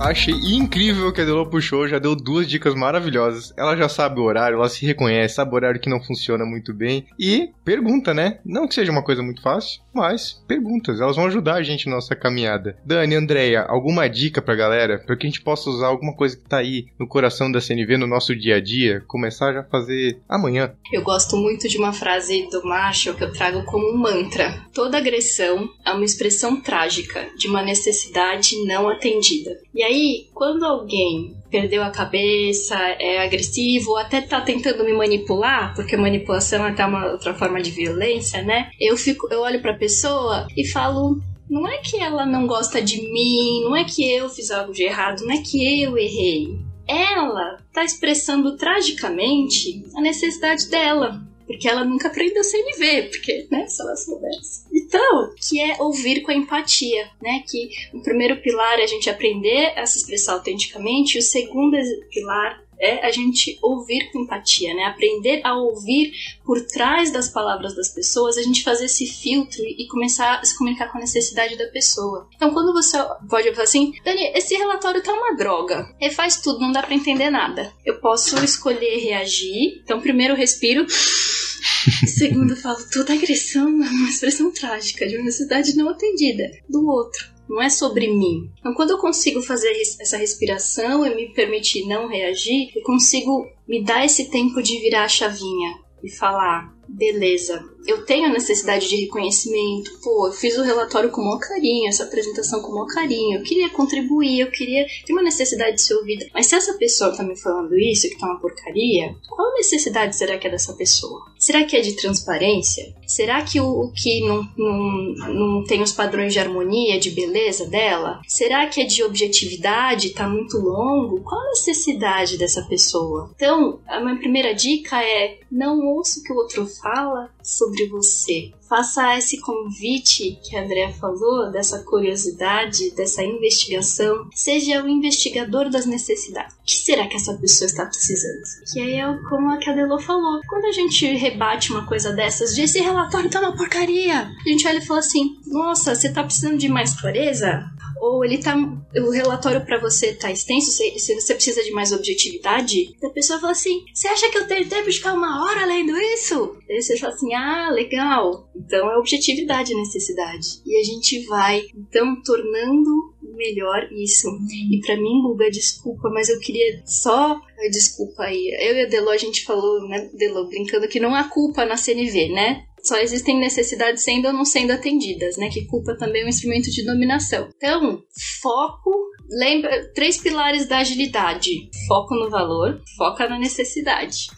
[0.02, 3.54] Achei incrível que a Delo puxou, já deu duas dicas maravilhosas.
[3.56, 6.74] Ela já sabe o horário, ela se reconhece, sabe o horário que não funciona muito
[6.74, 7.06] bem.
[7.16, 8.40] E pergunta, né?
[8.44, 11.94] Não que seja uma coisa muito fácil, mas perguntas, elas vão ajudar a gente na
[11.94, 12.76] nossa caminhada.
[12.84, 14.98] Dani, Andréia, alguma dica pra galera?
[14.98, 17.96] Pra que a gente possa usar alguma coisa que tá aí no coração da CNV,
[17.96, 20.74] no nosso dia a dia, começar já a fazer amanhã?
[20.92, 24.66] Eu gosto muito de uma frase do Marshall que eu trago como um mantra.
[24.74, 29.52] Toda agressão é uma expressão trágica de uma necessidade não atendida.
[29.72, 35.74] E aí aí, quando alguém perdeu a cabeça, é agressivo, até tá tentando me manipular,
[35.74, 38.70] porque manipulação é até uma outra forma de violência, né?
[38.80, 43.02] Eu fico, eu olho pra pessoa e falo, não é que ela não gosta de
[43.02, 46.58] mim, não é que eu fiz algo de errado, não é que eu errei.
[46.88, 53.82] Ela tá expressando tragicamente a necessidade dela porque ela nunca aprendeu CNV, porque, né, se
[53.82, 54.64] ela soubesse.
[54.92, 59.72] Então, que é ouvir com empatia, né, que o primeiro pilar é a gente aprender
[59.78, 61.78] a se expressar autenticamente, e o segundo
[62.10, 64.84] pilar é a gente ouvir com empatia, né?
[64.84, 66.12] Aprender a ouvir
[66.44, 70.58] por trás das palavras das pessoas, a gente fazer esse filtro e começar a se
[70.58, 72.28] comunicar com a necessidade da pessoa.
[72.34, 72.98] Então, quando você
[73.30, 77.30] pode falar assim, Dani, esse relatório tá uma droga, refaz tudo, não dá para entender
[77.30, 77.72] nada.
[77.86, 79.80] Eu posso escolher reagir.
[79.84, 80.84] Então, primeiro eu respiro.
[82.06, 86.86] Segundo, eu falo, toda agressão é uma expressão trágica de uma necessidade não atendida do
[86.88, 88.50] outro não é sobre mim.
[88.58, 89.70] Então, quando eu consigo fazer
[90.00, 95.04] essa respiração e me permitir não reagir, eu consigo me dar esse tempo de virar
[95.04, 101.10] a chavinha e falar: beleza, eu tenho necessidade de reconhecimento, pô, eu fiz o relatório
[101.10, 104.86] com o maior carinho, essa apresentação com o maior carinho, eu queria contribuir, eu queria
[105.04, 106.26] ter uma necessidade de ser ouvida.
[106.32, 110.38] Mas se essa pessoa tá me falando isso, que tá uma porcaria, qual necessidade será
[110.38, 111.22] que é dessa pessoa?
[111.38, 112.94] Será que é de transparência?
[113.06, 117.66] Será que o, o que não, não, não tem os padrões de harmonia, de beleza
[117.66, 118.20] dela?
[118.26, 121.20] Será que é de objetividade, tá muito longo?
[121.22, 123.30] Qual a necessidade dessa pessoa?
[123.34, 128.52] Então, a minha primeira dica é não ouça o que o outro fala sobre você.
[128.68, 134.28] Faça esse convite que a Andrea falou, dessa curiosidade, dessa investigação.
[134.34, 136.54] Seja o investigador das necessidades.
[136.54, 138.42] O que será que essa pessoa está precisando?
[138.72, 140.40] Que aí é como a Cadelô falou.
[140.48, 144.66] Quando a gente rebate uma coisa dessas, de esse relatório tá uma porcaria, a gente
[144.66, 147.70] olha e fala assim: nossa, você tá precisando de mais clareza?
[148.02, 148.56] Ou ele tá.
[148.96, 153.38] O relatório para você tá extenso, se, se, você precisa de mais objetividade, a pessoa
[153.38, 156.58] fala assim: Você acha que eu tenho tempo de ficar uma hora lendo isso?
[156.68, 158.50] Aí você fala assim: Ah, legal.
[158.56, 160.48] Então é objetividade a necessidade.
[160.66, 162.90] E a gente vai, então, tornando
[163.36, 164.28] melhor isso.
[164.70, 167.40] E para mim, Guga, desculpa, mas eu queria só.
[167.70, 168.48] Desculpa aí.
[168.60, 171.76] Eu e a Delo, a gente falou, né, Delo, brincando que não há culpa na
[171.76, 172.64] CNV, né?
[172.82, 175.48] Só existem necessidades sendo ou não sendo atendidas, né?
[175.50, 177.48] Que culpa também é um instrumento de dominação.
[177.56, 178.02] Então,
[178.40, 178.90] foco
[179.30, 184.28] lembra três pilares da agilidade: foco no valor, foca na necessidade.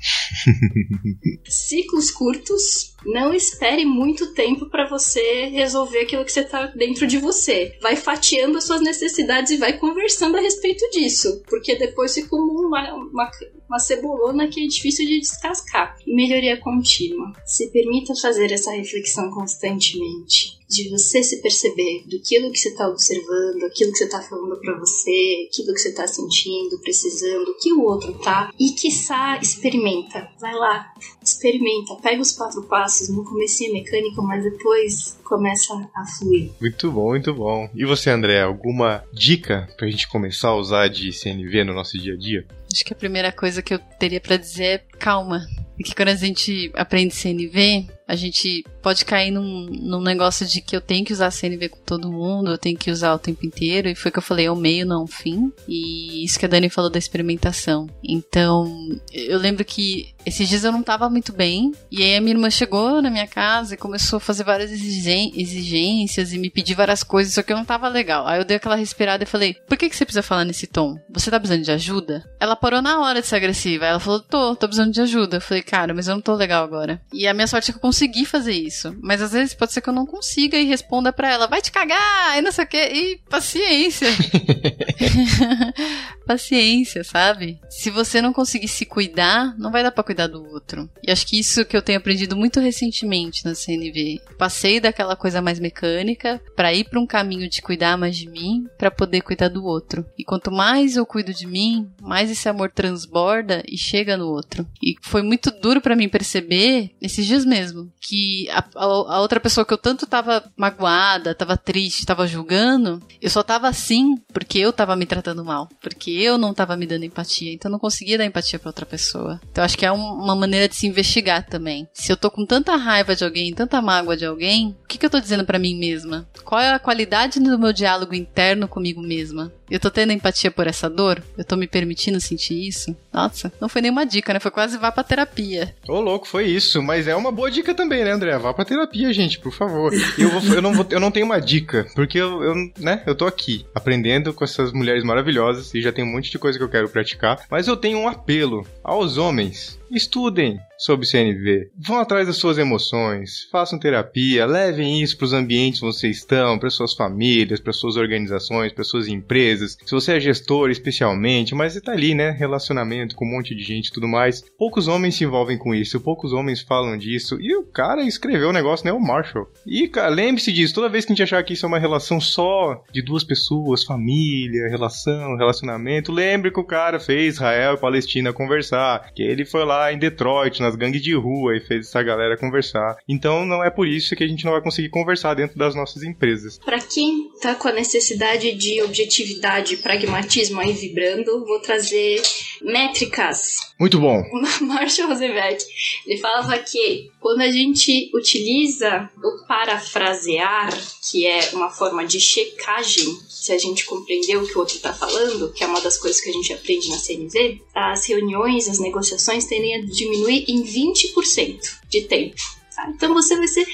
[1.48, 7.18] Ciclos curtos, não espere muito tempo para você resolver aquilo que você tá dentro de
[7.18, 7.76] você.
[7.80, 12.94] Vai fatiando as suas necessidades e vai conversando a respeito disso, porque depois fica uma,
[12.94, 13.30] uma,
[13.68, 15.96] uma cebolona que é difícil de descascar.
[16.06, 17.32] Melhoria contínua.
[17.44, 23.64] Se permita fazer essa reflexão constantemente de você se perceber do que você está observando,
[23.64, 27.72] aquilo que você está falando para você, aquilo que você está sentindo, precisando, o que
[27.72, 30.28] o outro tá, e quiçá experimenta.
[30.40, 30.92] Vai lá,
[31.22, 36.50] experimenta, pega os quatro passos, no começo é mecânico, mas depois começa a fluir.
[36.60, 37.68] Muito bom, muito bom.
[37.74, 42.14] E você, André, alguma dica pra gente começar a usar de CNV no nosso dia
[42.14, 42.46] a dia?
[42.72, 45.46] Acho que a primeira coisa que eu teria para dizer é calma.
[45.78, 50.60] E que quando a gente aprende CNV, a gente pode cair num, num negócio de
[50.60, 53.44] que eu tenho que usar CNV com todo mundo, eu tenho que usar o tempo
[53.44, 55.52] inteiro, e foi que eu falei, é o meio, não o fim.
[55.66, 57.88] E isso que a Dani falou da experimentação.
[58.02, 62.34] Então, eu lembro que esses dias eu não tava muito bem, e aí a minha
[62.34, 67.02] irmã chegou na minha casa e começou a fazer várias exigências e me pedir várias
[67.02, 68.26] coisas, só que eu não tava legal.
[68.26, 70.96] Aí eu dei aquela respirada e falei, por que, que você precisa falar nesse tom?
[71.10, 72.24] Você tá precisando de ajuda?
[72.40, 75.36] Ela parou na hora de ser agressiva, ela falou, tô, tô precisando de ajuda.
[75.36, 77.00] Eu falei, cara, mas eu não tô legal agora.
[77.12, 78.96] E a minha sorte é que eu conseguir fazer isso.
[79.02, 81.70] Mas às vezes pode ser que eu não consiga e responda para ela, vai te
[81.70, 84.08] cagar, e não sei o que, e paciência.
[86.26, 87.60] paciência, sabe?
[87.68, 90.88] Se você não conseguir se cuidar, não vai dar para cuidar do outro.
[91.02, 94.20] E acho que isso que eu tenho aprendido muito recentemente na CNV.
[94.38, 98.66] Passei daquela coisa mais mecânica para ir para um caminho de cuidar mais de mim,
[98.78, 100.04] para poder cuidar do outro.
[100.18, 104.66] E quanto mais eu cuido de mim, mais esse amor transborda e chega no outro.
[104.82, 109.40] E foi muito duro para mim perceber esses dias mesmo que a, a, a, outra
[109.40, 114.58] pessoa que eu tanto tava magoada, tava triste, tava julgando, eu só tava assim porque
[114.58, 115.68] eu tava me tratando mal.
[115.80, 118.68] Porque que eu não estava me dando empatia, então eu não conseguia dar empatia para
[118.68, 119.40] outra pessoa.
[119.50, 121.88] Então acho que é um, uma maneira de se investigar também.
[121.94, 125.10] Se eu tô com tanta raiva de alguém, tanta mágoa de alguém, que, que eu
[125.10, 126.26] tô dizendo para mim mesma?
[126.44, 129.52] Qual é a qualidade do meu diálogo interno comigo mesma?
[129.70, 131.22] Eu tô tendo empatia por essa dor?
[131.36, 132.94] Eu tô me permitindo sentir isso?
[133.12, 134.38] Nossa, não foi nenhuma dica, né?
[134.38, 135.74] Foi quase vá pra terapia.
[135.88, 136.82] Ô, louco, foi isso.
[136.82, 138.38] Mas é uma boa dica também, né, André?
[138.38, 139.92] Vá pra terapia, gente, por favor.
[140.18, 143.14] Eu, vou, eu, não, vou, eu não tenho uma dica, porque eu, eu, né, eu
[143.14, 146.64] tô aqui aprendendo com essas mulheres maravilhosas e já tem um monte de coisa que
[146.64, 147.40] eu quero praticar.
[147.50, 149.78] Mas eu tenho um apelo aos homens.
[149.94, 151.70] Estudem sobre CNV.
[151.78, 156.58] Vão atrás das suas emoções, façam terapia, levem isso para os ambientes onde vocês estão,
[156.58, 159.78] para suas famílias, para suas organizações, para suas empresas.
[159.84, 162.30] Se você é gestor, especialmente, mas está ali, né?
[162.30, 164.42] Relacionamento com um monte de gente e tudo mais.
[164.58, 167.38] Poucos homens se envolvem com isso, poucos homens falam disso.
[167.40, 168.92] E o cara escreveu o negócio, né?
[168.92, 169.48] O Marshall.
[169.64, 172.20] E, cara, lembre-se disso, toda vez que a gente achar que isso é uma relação
[172.20, 178.32] só de duas pessoas, família, relação, relacionamento, lembre que o cara fez Israel e Palestina
[178.32, 182.36] conversar, que ele foi lá em Detroit, nas gangues de rua e fez essa galera
[182.36, 182.96] conversar.
[183.08, 186.02] Então não é por isso que a gente não vai conseguir conversar dentro das nossas
[186.02, 186.58] empresas.
[186.58, 192.22] Para quem tá com a necessidade de objetividade e pragmatismo aí vibrando, vou trazer
[192.62, 193.56] métricas.
[193.78, 194.22] Muito bom.
[194.62, 195.58] Marshall Rosenberg,
[196.06, 200.78] ele falava que quando a gente utiliza o parafrasear,
[201.10, 204.92] que é uma forma de checagem, se a gente compreendeu o que o outro está
[204.92, 208.78] falando, que é uma das coisas que a gente aprende na CNV, as reuniões, as
[208.78, 212.36] negociações tendem a diminuir em 20% de tempo.
[212.76, 212.90] Tá?
[212.94, 213.66] Então você vai ser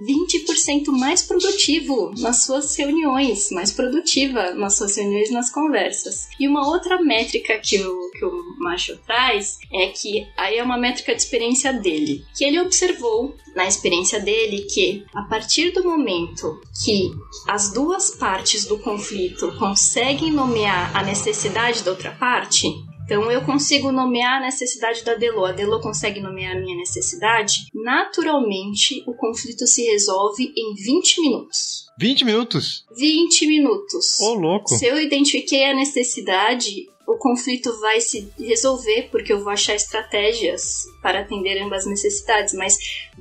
[0.00, 6.28] 20% mais produtivo nas suas reuniões, mais produtiva nas suas reuniões nas conversas.
[6.38, 10.78] E uma outra métrica que o, que o Macho traz é que aí é uma
[10.78, 16.60] métrica de experiência dele, que ele observou na experiência dele que a partir do momento
[16.84, 17.10] que
[17.46, 22.66] as duas partes do conflito conseguem nomear a necessidade da outra parte,
[23.04, 27.66] então eu consigo nomear a necessidade da Delo, a Delo consegue nomear a minha necessidade.
[27.74, 31.84] Naturalmente, o conflito se resolve em 20 minutos.
[31.98, 32.84] 20 minutos?
[32.96, 34.20] 20 minutos.
[34.20, 34.70] Ô, louco.
[34.70, 40.84] Se eu identifiquei a necessidade, o conflito vai se resolver porque eu vou achar estratégias
[41.02, 42.76] para atender ambas as necessidades, mas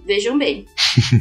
[0.06, 0.66] vejam bem,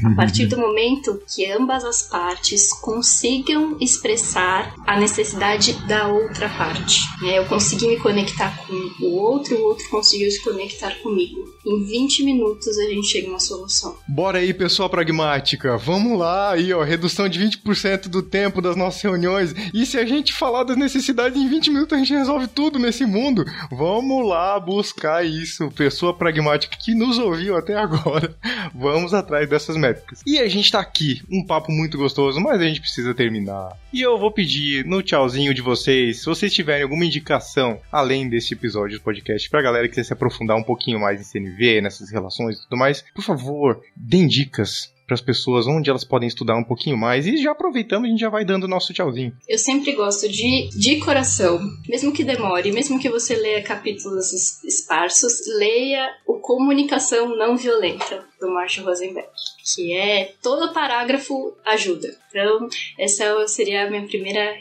[0.05, 7.01] a partir do momento que ambas as partes consigam expressar a necessidade da outra parte,
[7.21, 7.39] né?
[7.39, 11.53] eu consegui me conectar com o outro, o outro conseguiu se conectar comigo.
[11.65, 13.97] Em 20 minutos a gente chega a uma solução.
[14.09, 15.77] Bora aí, pessoal pragmática.
[15.79, 19.55] Vamos lá aí, ó, redução de 20% do tempo das nossas reuniões.
[19.73, 23.05] E se a gente falar das necessidades em 20 minutos, a gente resolve tudo nesse
[23.05, 23.45] mundo.
[23.71, 28.35] Vamos lá buscar isso, pessoa pragmática que nos ouviu até agora.
[28.75, 30.23] Vamos atrás dessas métricas.
[30.27, 33.77] E a gente tá aqui, um papo muito gostoso, mas a gente precisa terminar.
[33.93, 38.55] E eu vou pedir no tchauzinho de vocês, se vocês tiverem alguma indicação além desse
[38.55, 42.11] episódio do podcast pra galera que quer se aprofundar um pouquinho mais em CNV, nessas
[42.11, 46.57] relações e tudo mais, por favor, deem dicas para as pessoas onde elas podem estudar
[46.57, 47.27] um pouquinho mais.
[47.27, 49.33] E já aproveitando, a gente já vai dando o nosso tchauzinho.
[49.49, 54.33] Eu sempre gosto de, de coração, mesmo que demore, mesmo que você leia capítulos
[54.65, 59.29] esparsos, leia o Comunicação Não Violenta, do Marshall Rosenberg,
[59.75, 62.17] que é todo parágrafo ajuda.
[62.29, 64.55] Então, essa seria a minha primeira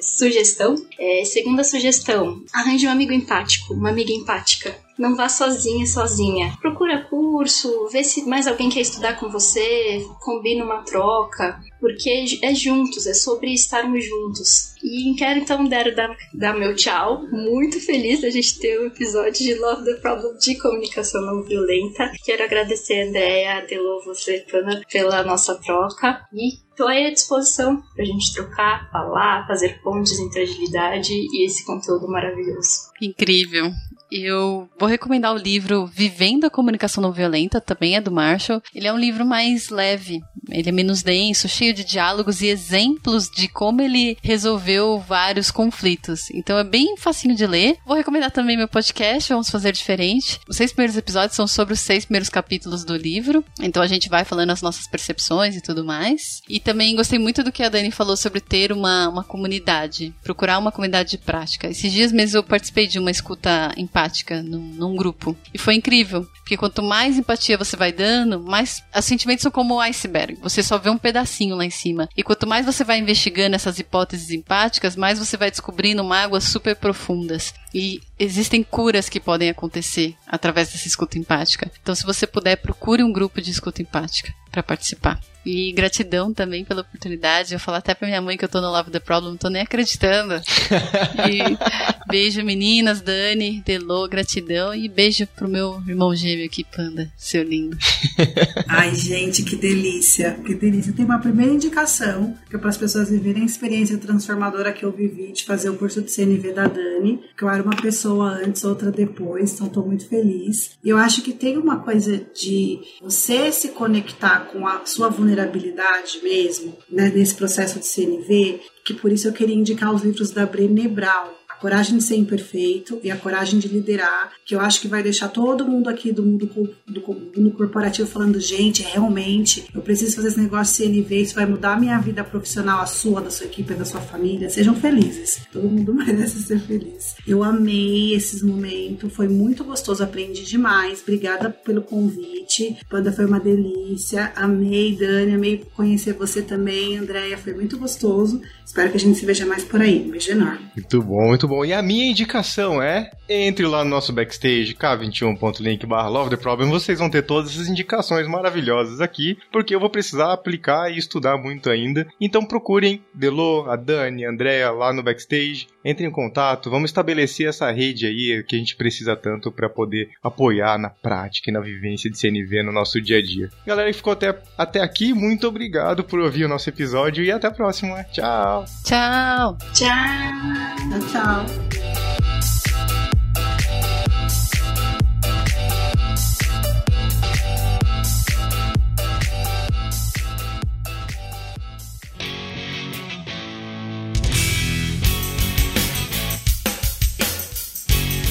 [0.00, 0.76] sugestão.
[0.98, 4.87] É, segunda sugestão, arranje um amigo empático, uma amiga empática.
[4.98, 6.56] Não vá sozinha, sozinha.
[6.60, 12.54] Procura curso, vê se mais alguém quer estudar com você, combina uma troca, porque é
[12.54, 14.74] juntos, é sobre estarmos juntos.
[14.82, 17.22] E quero então dar, dar, dar meu tchau.
[17.30, 22.12] Muito feliz da gente ter um episódio de Love the Problem de comunicação não violenta.
[22.24, 26.26] Quero agradecer a Andrea, Delo, você, Pana, pela nossa troca.
[26.32, 31.64] E estou aí à disposição pra gente trocar, falar, fazer pontes entre agilidade e esse
[31.64, 32.90] conteúdo maravilhoso.
[33.00, 33.70] Incrível.
[34.10, 38.62] Eu vou recomendar o livro Vivendo a Comunicação Não Violenta, também é do Marshall.
[38.74, 43.28] Ele é um livro mais leve, ele é menos denso, cheio de diálogos e exemplos
[43.28, 46.30] de como ele resolveu vários conflitos.
[46.30, 47.76] Então é bem facinho de ler.
[47.86, 50.40] Vou recomendar também meu podcast, Vamos Fazer Diferente.
[50.48, 53.44] Os seis primeiros episódios são sobre os seis primeiros capítulos do livro.
[53.60, 56.40] Então a gente vai falando as nossas percepções e tudo mais.
[56.48, 60.58] E também gostei muito do que a Dani falou sobre ter uma, uma comunidade, procurar
[60.58, 61.68] uma comunidade de prática.
[61.68, 65.36] Esses dias mesmo eu participei de uma escuta empática num, num grupo.
[65.52, 68.82] E foi incrível, porque quanto mais empatia você vai dando, mais.
[68.96, 70.38] Os sentimentos são como o iceberg.
[70.40, 72.08] Você só vê um pedacinho lá em cima.
[72.16, 76.76] E quanto mais você vai investigando essas hipóteses empáticas, mais você vai descobrindo mágoas super
[76.76, 77.52] profundas.
[77.74, 81.70] E existem curas que podem acontecer através dessa escuta empática.
[81.82, 84.32] Então, se você puder, procure um grupo de escuta empática.
[84.50, 85.20] Para participar.
[85.50, 87.54] E gratidão também pela oportunidade.
[87.54, 89.48] Eu falo até pra minha mãe que eu tô no Love the Problem, não tô
[89.48, 90.34] nem acreditando.
[90.34, 91.40] e
[92.06, 94.74] beijo, meninas, Dani, Delô, gratidão.
[94.74, 97.78] E beijo pro meu irmão gêmeo aqui, Panda, seu lindo.
[98.68, 100.92] Ai, gente, que delícia, que delícia.
[100.92, 104.92] Tem uma primeira indicação, que é para as pessoas viverem a experiência transformadora que eu
[104.92, 108.64] vivi de fazer o curso de CNV da Dani, que eu era uma pessoa antes,
[108.64, 110.72] outra depois, então tô muito feliz.
[110.84, 116.20] E eu acho que tem uma coisa de você se conectar com a sua vulnerabilidade
[116.22, 120.46] mesmo, né, nesse processo de CNV, que por isso eu queria indicar os livros da
[120.46, 124.88] Brené Brown, coragem de ser imperfeito e a coragem de liderar, que eu acho que
[124.88, 126.46] vai deixar todo mundo aqui do mundo,
[126.86, 127.02] do
[127.36, 131.80] mundo corporativo falando, gente, realmente, eu preciso fazer esse negócio CNV, isso vai mudar a
[131.80, 134.50] minha vida profissional, a sua, da sua equipe, da sua família.
[134.50, 135.40] Sejam felizes.
[135.52, 137.16] Todo mundo merece ser feliz.
[137.26, 141.02] Eu amei esses momentos, foi muito gostoso, aprendi demais.
[141.02, 142.76] Obrigada pelo convite.
[142.88, 144.32] Panda foi uma delícia.
[144.34, 148.40] Amei, Dani, amei conhecer você também, Andréia, foi muito gostoso.
[148.64, 150.04] Espero que a gente se veja mais por aí.
[150.06, 150.68] Um beijo enorme.
[150.76, 151.64] Muito bom, muito bom.
[151.64, 156.70] E a minha indicação é: entre lá no nosso backstage, k21.link barra Love the Problem,
[156.70, 161.36] vocês vão ter todas essas indicações maravilhosas aqui, porque eu vou precisar aplicar e estudar
[161.36, 162.06] muito ainda.
[162.20, 167.48] Então procurem Delo, a Dani, a Andrea lá no backstage, entrem em contato, vamos estabelecer
[167.48, 171.60] essa rede aí que a gente precisa tanto para poder apoiar na prática e na
[171.60, 173.48] vivência de CNV no nosso dia a dia.
[173.66, 177.46] Galera que ficou até, até aqui, muito obrigado por ouvir o nosso episódio e até
[177.46, 178.04] a próxima.
[178.04, 178.64] Tchau!
[178.84, 179.58] Tchau!
[179.72, 181.37] Tchau!
[181.38, 181.46] Tchau!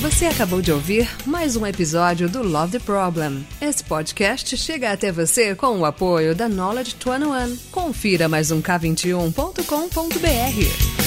[0.01, 3.45] Você acabou de ouvir mais um episódio do Love the Problem.
[3.61, 7.55] Esse podcast chega até você com o apoio da Knowledge 21.
[7.71, 11.06] Confira mais um K21.com.br.